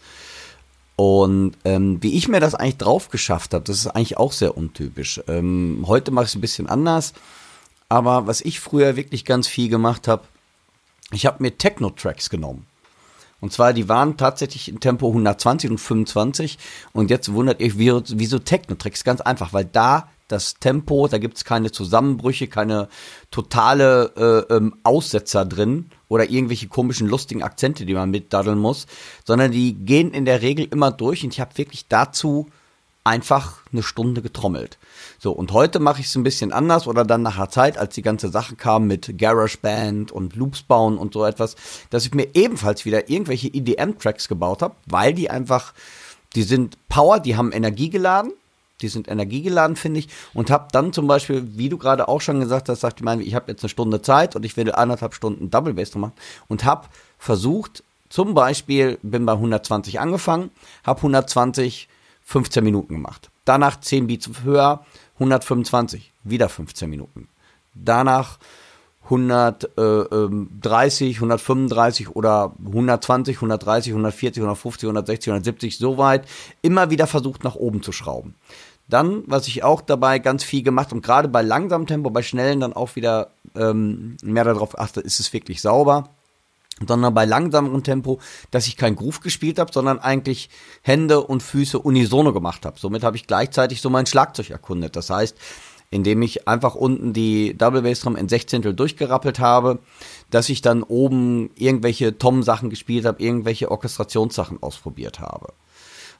[0.95, 4.55] Und ähm, wie ich mir das eigentlich drauf geschafft habe, das ist eigentlich auch sehr
[4.55, 5.19] untypisch.
[5.27, 7.13] Ähm, heute mache ich es ein bisschen anders,
[7.89, 10.23] aber was ich früher wirklich ganz viel gemacht habe,
[11.11, 12.67] ich habe mir Techno-Tracks genommen.
[13.41, 16.59] Und zwar, die waren tatsächlich in Tempo 120 und 25.
[16.93, 19.03] Und jetzt wundert ihr, wieso Techno-Tracks?
[19.03, 22.87] Ganz einfach, weil da das Tempo, da gibt es keine Zusammenbrüche, keine
[23.29, 28.87] totale äh, ähm, Aussetzer drin oder irgendwelche komischen, lustigen Akzente, die man mitdaddeln muss,
[29.25, 32.47] sondern die gehen in der Regel immer durch und ich habe wirklich dazu
[33.03, 34.77] einfach eine Stunde getrommelt.
[35.19, 37.95] So, und heute mache ich es ein bisschen anders oder dann nach einer Zeit, als
[37.95, 41.55] die ganze Sache kam mit GarageBand und Loops bauen und so etwas,
[41.89, 45.73] dass ich mir ebenfalls wieder irgendwelche EDM-Tracks gebaut habe, weil die einfach,
[46.35, 48.33] die sind Power, die haben Energie geladen
[48.81, 50.09] die sind energiegeladen, finde ich.
[50.33, 53.23] Und habe dann zum Beispiel, wie du gerade auch schon gesagt hast, sagt ich meine,
[53.23, 56.13] ich habe jetzt eine Stunde Zeit und ich will anderthalb Stunden Double Bass machen
[56.47, 60.51] und habe versucht, zum Beispiel, bin bei 120 angefangen,
[60.83, 61.87] habe 120
[62.31, 63.29] 15 Minuten gemacht.
[63.45, 64.83] Danach 10 Beats höher,
[65.15, 67.27] 125, wieder 15 Minuten.
[67.73, 68.39] Danach
[69.05, 76.25] 130, 135 oder 120, 130, 140, 150, 160, 170, so weit
[76.61, 78.35] immer wieder versucht nach oben zu schrauben.
[78.91, 82.59] Dann, was ich auch dabei ganz viel gemacht und gerade bei langsamem Tempo, bei schnellen
[82.59, 86.09] dann auch wieder ähm, mehr darauf achte, ist es wirklich sauber.
[86.85, 88.19] Sondern bei langsamerem Tempo,
[88.49, 90.49] dass ich kein Groove gespielt habe, sondern eigentlich
[90.81, 92.79] Hände und Füße unisono gemacht habe.
[92.79, 94.95] Somit habe ich gleichzeitig so mein Schlagzeug erkundet.
[94.95, 95.37] Das heißt,
[95.91, 99.79] indem ich einfach unten die Double Bass Drum in Sechzehntel durchgerappelt habe,
[100.31, 105.53] dass ich dann oben irgendwelche Tom-Sachen gespielt habe, irgendwelche Orchestrationssachen ausprobiert habe.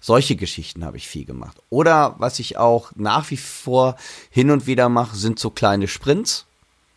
[0.02, 1.62] Solche Geschichten habe ich viel gemacht.
[1.70, 3.96] Oder was ich auch nach wie vor
[4.32, 6.46] hin und wieder mache, sind so kleine Sprints.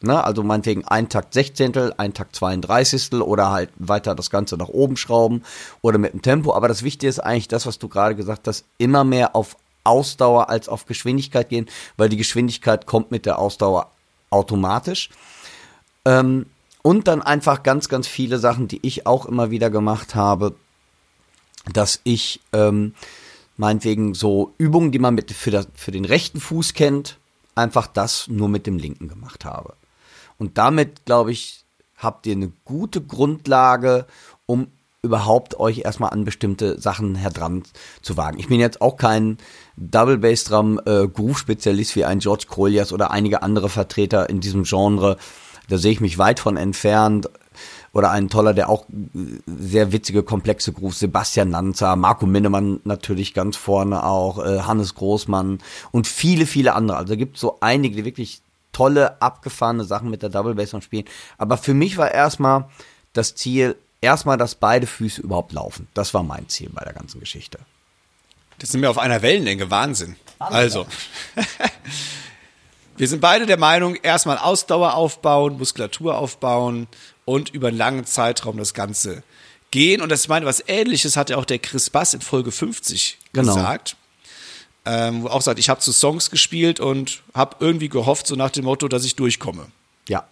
[0.01, 0.25] Ne?
[0.25, 3.13] Also meinetwegen ein Takt Sechzehntel, ein Takt 32.
[3.21, 5.43] oder halt weiter das Ganze nach oben schrauben
[5.83, 6.55] oder mit dem Tempo.
[6.55, 10.49] Aber das Wichtige ist eigentlich das, was du gerade gesagt hast, immer mehr auf Ausdauer
[10.49, 13.91] als auf Geschwindigkeit gehen, weil die Geschwindigkeit kommt mit der Ausdauer
[14.31, 15.11] automatisch.
[16.07, 16.47] Ähm,
[16.83, 20.55] und dann einfach ganz, ganz viele Sachen, die ich auch immer wieder gemacht habe,
[21.73, 22.95] dass ich ähm,
[23.57, 27.19] meinetwegen so Übungen, die man mit für, das, für den rechten Fuß kennt,
[27.55, 29.75] einfach das nur mit dem linken gemacht habe.
[30.39, 31.65] Und damit, glaube ich,
[31.97, 34.07] habt ihr eine gute Grundlage,
[34.47, 34.67] um
[35.03, 37.63] überhaupt euch erstmal an bestimmte Sachen heran
[38.01, 38.39] zu wagen.
[38.39, 39.39] Ich bin jetzt auch kein
[39.77, 44.41] Double Bass Drum äh, Groove Spezialist wie ein George Colliers oder einige andere Vertreter in
[44.41, 45.19] diesem Genre.
[45.69, 47.29] Da sehe ich mich weit von entfernt
[47.95, 48.85] oder ein toller, der auch
[49.47, 55.61] sehr witzige, komplexe Grooves, Sebastian Lanza, Marco Minnemann natürlich ganz vorne auch, äh, Hannes Großmann
[55.93, 56.99] und viele, viele andere.
[56.99, 58.43] Also gibt so einige, die wirklich
[58.73, 61.05] tolle, abgefahrene Sachen mit der Double Bass spielen.
[61.39, 62.69] Aber für mich war erstmal
[63.13, 65.87] das Ziel, erstmal, dass beide Füße überhaupt laufen.
[65.95, 67.61] Das war mein Ziel bei der ganzen Geschichte.
[68.59, 70.17] Das sind wir auf einer Wellenlänge, Wahnsinn.
[70.41, 70.85] Also,
[72.97, 76.89] wir sind beide der Meinung, erstmal Ausdauer aufbauen, Muskulatur aufbauen
[77.25, 79.23] und über einen langen Zeitraum das Ganze
[79.71, 80.01] gehen.
[80.01, 83.55] Und das meine, was ähnliches hat ja auch der Chris Bass in Folge 50 genau.
[83.55, 83.97] gesagt.
[84.87, 88.51] Ähm, wo auch sagt, ich habe zu Songs gespielt und habe irgendwie gehofft, so nach
[88.51, 89.67] dem Motto, dass ich durchkomme.
[90.09, 90.29] Ja.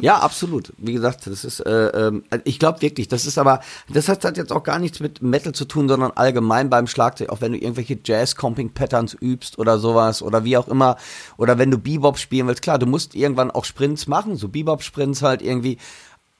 [0.00, 0.72] Ja, absolut.
[0.78, 4.36] Wie gesagt, das ist, äh, äh, ich glaube wirklich, das ist aber, das hat, hat
[4.36, 7.58] jetzt auch gar nichts mit Metal zu tun, sondern allgemein beim Schlagzeug, auch wenn du
[7.58, 10.96] irgendwelche Jazz-Comping-Patterns übst oder sowas oder wie auch immer,
[11.36, 15.22] oder wenn du Bebop spielen willst, klar, du musst irgendwann auch Sprints machen, so Bebop-Sprints
[15.22, 15.78] halt irgendwie,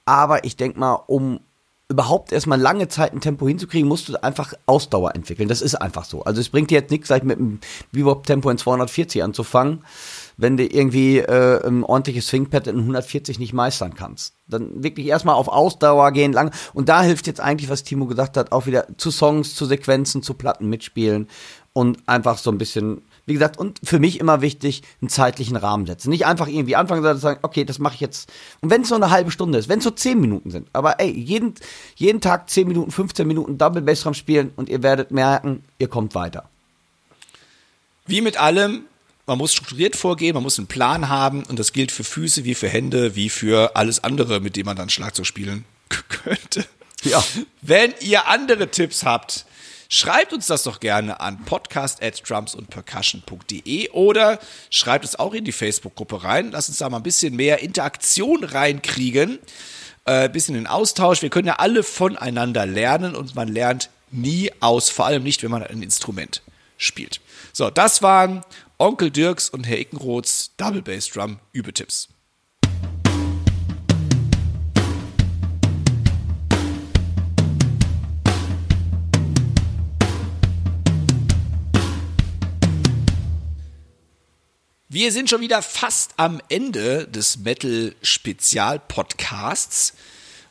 [0.04, 1.40] aber ich denk mal, um
[1.90, 5.48] überhaupt erstmal lange Zeit ein Tempo hinzukriegen, musst du einfach Ausdauer entwickeln.
[5.48, 6.22] Das ist einfach so.
[6.22, 7.60] Also es bringt dir jetzt nichts, gleich mit einem
[7.92, 9.82] Bebop-Tempo in 240 anzufangen
[10.38, 14.34] wenn du irgendwie äh, ein ordentliches Swingpad in 140 nicht meistern kannst.
[14.46, 16.54] Dann wirklich erstmal auf Ausdauer gehen, lang.
[16.72, 20.22] Und da hilft jetzt eigentlich, was Timo gesagt hat, auch wieder zu Songs, zu Sequenzen,
[20.22, 21.28] zu Platten mitspielen
[21.72, 25.86] und einfach so ein bisschen, wie gesagt, und für mich immer wichtig, einen zeitlichen Rahmen
[25.86, 26.10] setzen.
[26.10, 28.32] Nicht einfach irgendwie anfangen zu sagen, okay, das mache ich jetzt.
[28.60, 31.00] Und wenn es nur eine halbe Stunde ist, wenn es so 10 Minuten sind, aber
[31.00, 31.54] ey, jeden,
[31.96, 36.14] jeden Tag 10 Minuten, 15 Minuten Double Bassdrum spielen und ihr werdet merken, ihr kommt
[36.14, 36.48] weiter.
[38.06, 38.84] Wie mit allem,
[39.28, 42.54] man muss strukturiert vorgehen, man muss einen Plan haben und das gilt für Füße wie
[42.54, 45.64] für Hände, wie für alles andere, mit dem man dann Schlagzeug spielen
[46.08, 46.66] könnte.
[47.04, 47.22] Ja.
[47.60, 49.44] Wenn ihr andere Tipps habt,
[49.90, 55.52] schreibt uns das doch gerne an podcast at drumsundpercussion.de oder schreibt es auch in die
[55.52, 56.50] Facebook-Gruppe rein.
[56.50, 59.38] Lasst uns da mal ein bisschen mehr Interaktion reinkriegen.
[60.06, 61.20] äh, bisschen in Austausch.
[61.20, 65.50] Wir können ja alle voneinander lernen und man lernt nie aus, vor allem nicht, wenn
[65.50, 66.42] man ein Instrument
[66.78, 67.20] spielt.
[67.52, 68.42] So, das waren
[68.80, 72.06] Onkel Dirks und Herr Ickenroths Double Bass Drum Übetipps.
[84.88, 89.94] Wir sind schon wieder fast am Ende des Metal Spezial Podcasts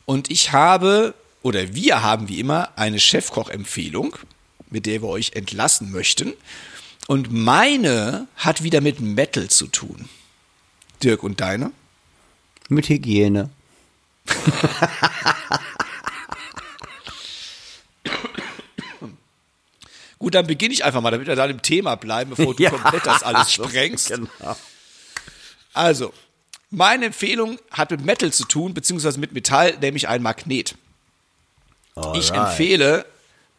[0.05, 1.13] und ich habe
[1.43, 4.17] oder wir haben wie immer eine Chefkoch-Empfehlung,
[4.69, 6.33] mit der wir euch entlassen möchten.
[7.07, 10.09] Und meine hat wieder mit Metal zu tun.
[11.03, 11.71] Dirk und deine?
[12.69, 13.49] Mit Hygiene.
[20.19, 22.71] Gut, dann beginne ich einfach mal, damit wir da im Thema bleiben, bevor du Ja,
[22.71, 24.07] komplett das alles sprengst.
[24.09, 24.55] genau.
[25.73, 26.11] Also,
[26.71, 30.75] meine Empfehlung hat mit Metal zu tun, beziehungsweise mit Metall, nämlich ein Magnet.
[32.15, 32.49] Ich Alright.
[32.49, 33.05] empfehle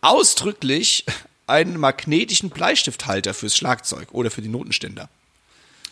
[0.00, 1.04] ausdrücklich
[1.48, 5.08] einen magnetischen Bleistifthalter fürs Schlagzeug oder für die Notenständer.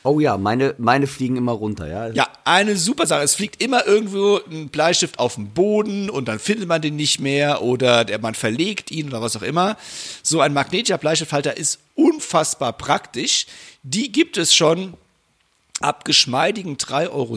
[0.07, 2.09] Oh ja, meine, meine fliegen immer runter, ja.
[2.11, 3.23] Ja, eine super Sache.
[3.23, 7.19] Es fliegt immer irgendwo ein Bleistift auf den Boden und dann findet man den nicht
[7.19, 9.77] mehr oder der, man verlegt ihn oder was auch immer.
[10.23, 13.47] So ein magnetischer Bleistifthalter ist unfassbar praktisch.
[13.83, 14.95] Die gibt es schon
[15.81, 17.37] ab geschmeidigen 3,60 Euro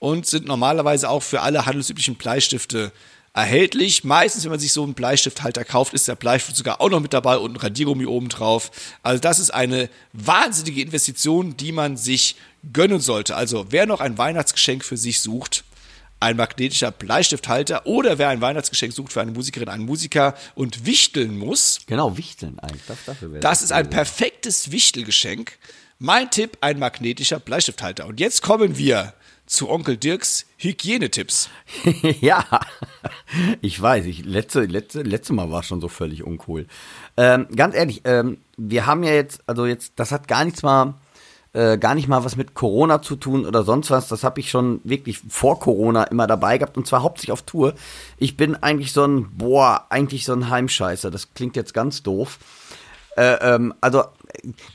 [0.00, 2.90] und sind normalerweise auch für alle handelsüblichen Bleistifte
[3.32, 4.04] erhältlich.
[4.04, 7.12] Meistens, wenn man sich so einen Bleistifthalter kauft, ist der Bleistift sogar auch noch mit
[7.12, 8.70] dabei und ein Radiergummi oben drauf.
[9.02, 12.36] Also das ist eine wahnsinnige Investition, die man sich
[12.72, 13.36] gönnen sollte.
[13.36, 15.64] Also wer noch ein Weihnachtsgeschenk für sich sucht,
[16.20, 21.38] ein magnetischer Bleistifthalter oder wer ein Weihnachtsgeschenk sucht für eine Musikerin, einen Musiker und wichteln
[21.38, 22.82] muss, Genau, Wichteln eigentlich.
[22.88, 25.58] Das, dafür wäre das ist ein perfektes Wichtelgeschenk.
[26.00, 28.06] Mein Tipp, ein magnetischer Bleistifthalter.
[28.06, 29.14] Und jetzt kommen wir
[29.48, 31.48] zu Onkel Dirks Hygienetipps.
[32.20, 32.44] ja,
[33.60, 36.66] ich weiß, ich, letzte, letzte, letzte Mal war schon so völlig uncool.
[37.16, 40.94] Ähm, ganz ehrlich, ähm, wir haben ja jetzt, also jetzt, das hat gar nichts mal,
[41.54, 44.08] äh, gar nicht mal was mit Corona zu tun oder sonst was.
[44.08, 47.74] Das habe ich schon wirklich vor Corona immer dabei gehabt und zwar hauptsächlich auf Tour.
[48.18, 51.10] Ich bin eigentlich so ein, boah, eigentlich so ein Heimscheißer.
[51.10, 52.38] Das klingt jetzt ganz doof.
[53.16, 54.04] Äh, ähm, also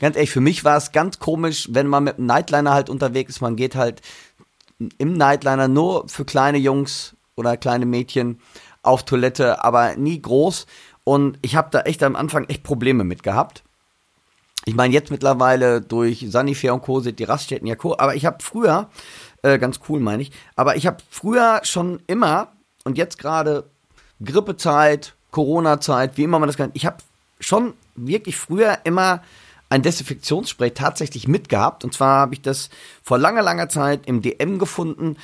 [0.01, 3.35] ganz ehrlich, für mich war es ganz komisch, wenn man mit einem Nightliner halt unterwegs
[3.35, 3.41] ist.
[3.41, 4.01] Man geht halt
[4.97, 8.39] im Nightliner nur für kleine Jungs oder kleine Mädchen
[8.81, 10.65] auf Toilette, aber nie groß.
[11.03, 13.63] Und ich habe da echt am Anfang echt Probleme mit gehabt.
[14.65, 17.01] Ich meine, jetzt mittlerweile durch Sanifair und Co.
[17.01, 18.89] sind die Raststätten ja cool, aber ich habe früher,
[19.41, 22.53] äh, ganz cool meine ich, aber ich habe früher schon immer
[22.85, 23.65] und jetzt gerade
[24.23, 26.97] Grippezeit, Corona-Zeit, wie immer man das kann, ich habe
[27.41, 29.21] schon wirklich früher immer
[29.73, 31.83] ein Desinfektionsspray tatsächlich mitgehabt.
[31.83, 32.69] Und zwar habe ich das
[33.01, 35.17] vor langer, langer Zeit im DM gefunden.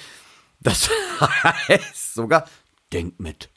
[0.59, 0.89] Das
[1.19, 2.45] heißt sogar,
[2.91, 3.49] denk mit.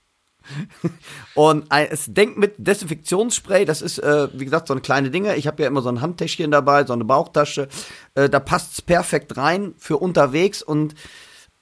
[1.34, 5.36] Und es denkt mit Desinfektionsspray, das ist, äh, wie gesagt, so eine kleine Dinge.
[5.36, 7.68] Ich habe ja immer so ein Handtäschchen dabei, so eine Bauchtasche.
[8.14, 10.94] Äh, da passt es perfekt rein für unterwegs und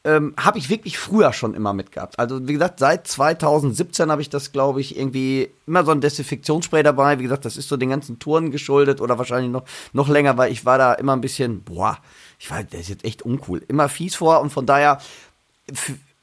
[0.05, 2.19] ähm, habe ich wirklich früher schon immer mitgehabt.
[2.19, 6.83] Also wie gesagt, seit 2017 habe ich das, glaube ich, irgendwie immer so ein Desinfektionsspray
[6.83, 7.19] dabei.
[7.19, 10.53] Wie gesagt, das ist so den ganzen Touren geschuldet oder wahrscheinlich noch, noch länger, weil
[10.53, 11.99] ich war da immer ein bisschen, boah,
[12.39, 13.63] ich war, der ist jetzt echt uncool.
[13.69, 15.01] Immer fies vor und von daher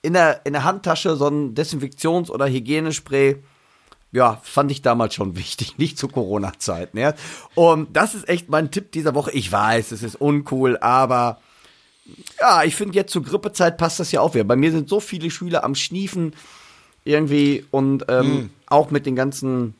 [0.02, 3.38] in der, in der Handtasche so ein Desinfektions- oder Hygienespray,
[4.12, 6.98] ja, fand ich damals schon wichtig, nicht zu Corona-Zeiten.
[6.98, 7.14] Ja.
[7.54, 9.32] Und das ist echt mein Tipp dieser Woche.
[9.32, 11.40] Ich weiß, es ist uncool, aber
[12.40, 14.44] ja, ich finde jetzt zur Grippezeit passt das ja auch wieder.
[14.44, 16.34] Bei mir sind so viele Schüler am Schniefen
[17.04, 19.76] irgendwie und ähm, auch mit den ganzen,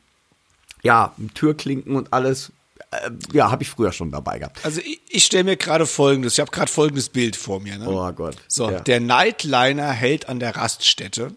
[0.84, 2.52] ja, Türklinken und alles.
[2.92, 4.60] Äh, ja, habe ich früher schon dabei gehabt.
[4.64, 7.78] Also ich, ich stelle mir gerade folgendes, ich habe gerade folgendes Bild vor mir.
[7.78, 7.88] Ne?
[7.90, 8.38] Oh Gott.
[8.48, 8.80] So, Ja.
[8.80, 11.34] der Nightliner hält an der Raststätte.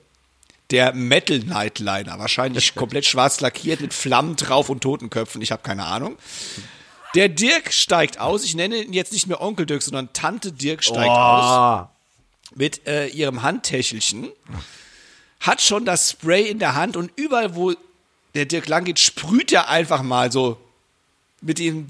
[0.70, 5.84] Der Metal Nightliner, wahrscheinlich komplett schwarz lackiert mit Flammen drauf und Totenköpfen, ich habe keine
[5.86, 6.16] Ahnung.
[7.14, 10.84] Der Dirk steigt aus, ich nenne ihn jetzt nicht mehr Onkel Dirk, sondern Tante Dirk
[10.84, 11.90] steigt aus Ah,
[12.54, 14.28] mit äh, ihrem Handtäschelchen,
[15.40, 17.72] hat schon das Spray in der Hand und überall, wo
[18.34, 20.56] der Dirk lang geht, sprüht er einfach mal so
[21.40, 21.88] mit dem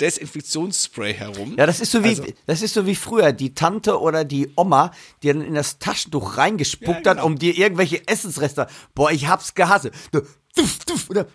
[0.00, 1.54] Desinfektionsspray herum.
[1.58, 4.50] Ja, das ist so wie Also- das ist so wie früher die Tante oder die
[4.56, 4.90] Oma,
[5.22, 7.26] die dann in das Taschentuch reingespuckt Ja, hat, genau.
[7.26, 8.66] um dir irgendwelche Essensreste.
[8.94, 9.90] Boah, ich hab's gehasst.
[10.10, 10.22] Du,
[10.56, 11.26] duff, duff, oder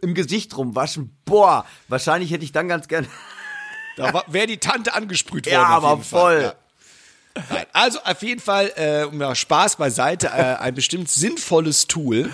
[0.00, 1.16] im Gesicht rumwaschen.
[1.24, 3.06] Boah, wahrscheinlich hätte ich dann ganz gern.
[3.96, 5.54] Da wäre die Tante angesprüht worden.
[5.54, 6.42] Ja, auf aber voll.
[6.42, 6.54] Ja.
[7.50, 12.30] Nein, also auf jeden Fall, äh, um ja, Spaß beiseite, äh, ein bestimmt sinnvolles Tool.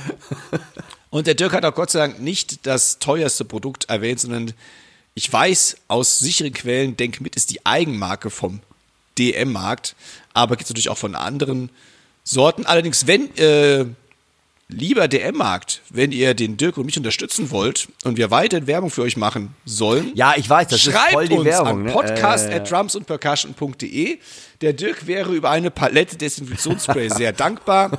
[1.10, 4.54] Und der Dirk hat auch Gott sei Dank nicht das teuerste Produkt erwähnt, sondern
[5.14, 8.60] ich weiß aus sicheren Quellen, Denk mit ist die Eigenmarke vom
[9.18, 9.94] DM-Markt,
[10.32, 11.70] aber gibt es natürlich auch von anderen
[12.24, 12.64] Sorten.
[12.64, 13.86] Allerdings, wenn äh,
[14.72, 19.02] lieber DM-Markt, wenn ihr den Dirk und mich unterstützen wollt und wir weiterhin Werbung für
[19.02, 21.68] euch machen sollen, Ja, ich weiß, das schreibt ist voll die uns Werbung.
[21.68, 21.92] an ne?
[21.92, 24.18] podcast Äh, at drumsundpercussion.de.
[24.60, 27.98] Der Dirk wäre über eine Palette Desinfektionsspray sehr dankbar.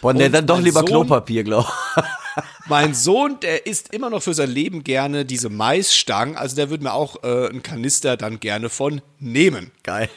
[0.00, 1.70] boah, und dann doch lieber Sohn- Klopapier, glaub.
[2.66, 6.82] Mein Sohn, der isst immer noch für sein Leben gerne diese Maisstangen, also der würde
[6.84, 9.70] mir auch äh, einen Kanister dann gerne von nehmen.
[9.82, 10.08] Geil.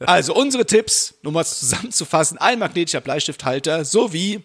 [0.00, 4.42] Also unsere Tipps, nur mal zusammenzufassen, ein magnetischer Bleistifthalter sowie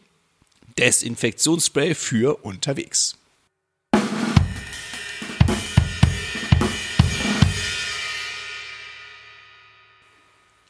[0.78, 3.16] Desinfektionsspray für unterwegs.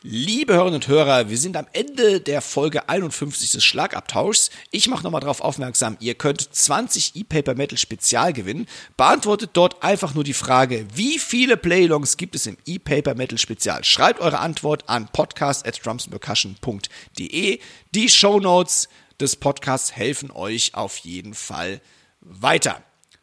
[0.01, 4.49] Liebe Hörerinnen und Hörer, wir sind am Ende der Folge 51 des Schlagabtauschs.
[4.71, 8.65] Ich mache nochmal darauf aufmerksam, ihr könnt 20 E-Paper Metal Spezial gewinnen.
[8.95, 13.83] Beantwortet dort einfach nur die Frage, wie viele Playlongs gibt es im E-Paper Metal Spezial?
[13.83, 17.59] Schreibt eure Antwort an podcast at drumsandpercussion.de.
[17.93, 18.87] Die Shownotes
[19.20, 21.82] des Podcasts helfen euch auf jeden Fall
[22.22, 22.82] weiter.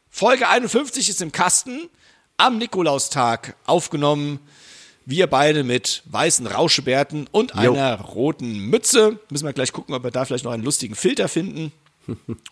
[0.09, 1.89] Folge 51 ist im Kasten,
[2.37, 4.41] am Nikolaustag aufgenommen.
[5.05, 9.21] Wir beide mit weißen Rauschebärten und einer roten Mütze.
[9.31, 11.73] Müssen wir gleich gucken, ob wir da vielleicht noch einen lustigen Filter finden.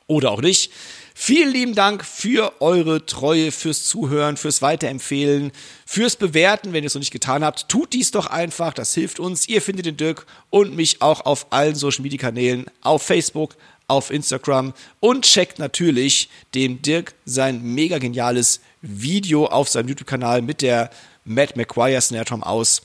[0.06, 0.70] Oder auch nicht.
[1.14, 5.52] Vielen lieben Dank für eure Treue, fürs Zuhören, fürs Weiterempfehlen,
[5.86, 6.72] fürs Bewerten.
[6.72, 8.72] Wenn ihr es noch nicht getan habt, tut dies doch einfach.
[8.72, 9.48] Das hilft uns.
[9.48, 14.10] Ihr findet den Dirk und mich auch auf allen Social Media Kanälen, auf Facebook, auf
[14.10, 20.90] Instagram und checkt natürlich dem Dirk sein mega geniales Video auf seinem YouTube-Kanal mit der
[21.24, 22.82] Matt McGuire Snare Drum aus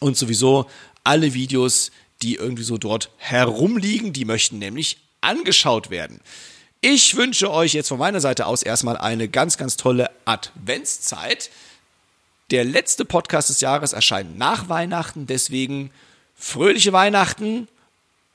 [0.00, 0.66] und sowieso
[1.04, 1.90] alle Videos,
[2.22, 6.20] die irgendwie so dort herumliegen, die möchten nämlich angeschaut werden.
[6.80, 11.50] Ich wünsche euch jetzt von meiner Seite aus erstmal eine ganz, ganz tolle Adventszeit.
[12.50, 15.90] Der letzte Podcast des Jahres erscheint nach Weihnachten, deswegen
[16.36, 17.66] fröhliche Weihnachten,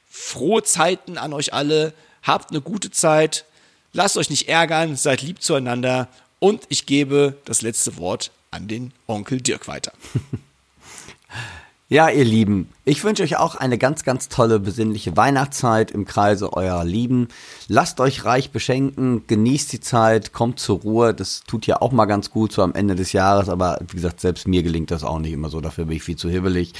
[0.09, 3.45] frohe Zeiten an euch alle, habt eine gute Zeit,
[3.93, 6.09] lasst euch nicht ärgern, seid lieb zueinander
[6.39, 9.93] und ich gebe das letzte Wort an den Onkel Dirk weiter.
[11.91, 16.53] Ja, ihr Lieben, ich wünsche euch auch eine ganz, ganz tolle, besinnliche Weihnachtszeit im Kreise
[16.53, 17.27] eurer Lieben.
[17.67, 21.13] Lasst euch reich beschenken, genießt die Zeit, kommt zur Ruhe.
[21.13, 24.21] Das tut ja auch mal ganz gut so am Ende des Jahres, aber wie gesagt,
[24.21, 26.71] selbst mir gelingt das auch nicht immer so, dafür bin ich viel zu hibbelig.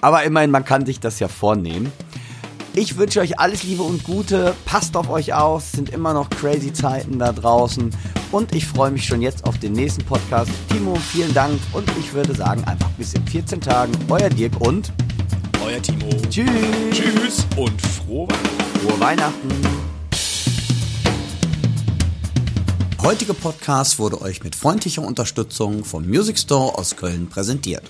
[0.00, 1.90] Aber immerhin, man kann sich das ja vornehmen.
[2.74, 4.54] Ich wünsche euch alles Liebe und Gute.
[4.64, 5.64] Passt auf euch auf.
[5.64, 7.90] Es sind immer noch crazy Zeiten da draußen.
[8.30, 10.50] Und ich freue mich schon jetzt auf den nächsten Podcast.
[10.68, 11.58] Timo, vielen Dank.
[11.72, 13.92] Und ich würde sagen, einfach bis in 14 Tagen.
[14.08, 14.92] Euer Dirk und
[15.64, 16.08] Euer Timo.
[16.30, 16.48] tschüss.
[16.92, 18.78] Tschüss und frohe Weihnachten.
[18.86, 19.48] Frohe Weihnachten.
[22.92, 27.82] Der heutige Podcast wurde euch mit freundlicher Unterstützung vom Music Store aus Köln präsentiert.